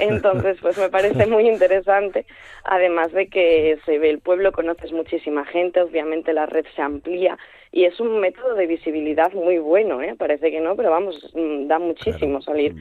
[0.00, 2.26] Entonces, pues me parece muy interesante,
[2.64, 7.38] además de que se ve el pueblo, conoces muchísima gente, obviamente la red se amplía
[7.72, 10.14] y es un método de visibilidad muy bueno, ¿eh?
[10.18, 12.74] Parece que no, pero vamos, mm, da muchísimo salir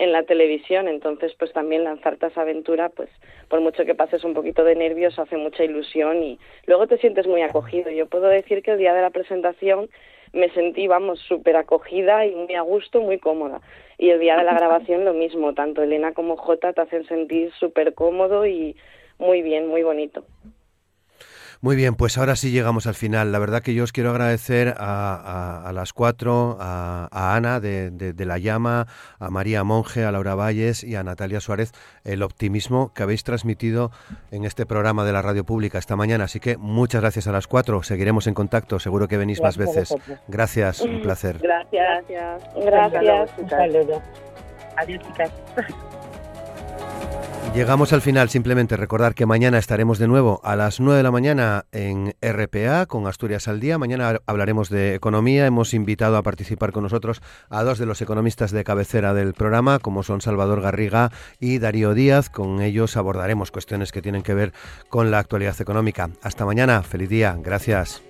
[0.00, 3.10] en la televisión, entonces pues también lanzarte a esa aventura, pues
[3.48, 7.26] por mucho que pases un poquito de nervios, hace mucha ilusión y luego te sientes
[7.26, 7.90] muy acogido.
[7.90, 9.90] Yo puedo decir que el día de la presentación
[10.32, 13.60] me sentí, vamos, súper acogida y muy a gusto, muy cómoda.
[13.98, 17.52] Y el día de la grabación lo mismo, tanto Elena como Jota te hacen sentir
[17.60, 18.76] súper cómodo y
[19.18, 20.24] muy bien, muy bonito.
[21.62, 23.32] Muy bien, pues ahora sí llegamos al final.
[23.32, 27.60] La verdad que yo os quiero agradecer a, a, a las cuatro, a, a Ana
[27.60, 28.86] de, de, de, La Llama,
[29.18, 31.72] a María Monge, a Laura Valles y a Natalia Suárez
[32.04, 33.90] el optimismo que habéis transmitido
[34.30, 36.24] en este programa de la radio pública esta mañana.
[36.24, 37.82] Así que muchas gracias a las cuatro.
[37.82, 38.78] Seguiremos en contacto.
[38.78, 39.94] Seguro que venís gracias más veces.
[40.28, 41.40] Gracias, un placer.
[41.42, 42.06] Gracias.
[42.08, 42.54] Gracias.
[42.56, 43.30] Gracias.
[43.36, 44.02] Un saludo.
[44.78, 45.30] Adiós, chicas.
[47.54, 51.10] Llegamos al final, simplemente recordar que mañana estaremos de nuevo a las 9 de la
[51.10, 53.76] mañana en RPA con Asturias al Día.
[53.76, 55.46] Mañana hablaremos de economía.
[55.46, 59.80] Hemos invitado a participar con nosotros a dos de los economistas de cabecera del programa,
[59.80, 62.30] como son Salvador Garriga y Darío Díaz.
[62.30, 64.52] Con ellos abordaremos cuestiones que tienen que ver
[64.88, 66.08] con la actualidad económica.
[66.22, 68.00] Hasta mañana, feliz día, gracias.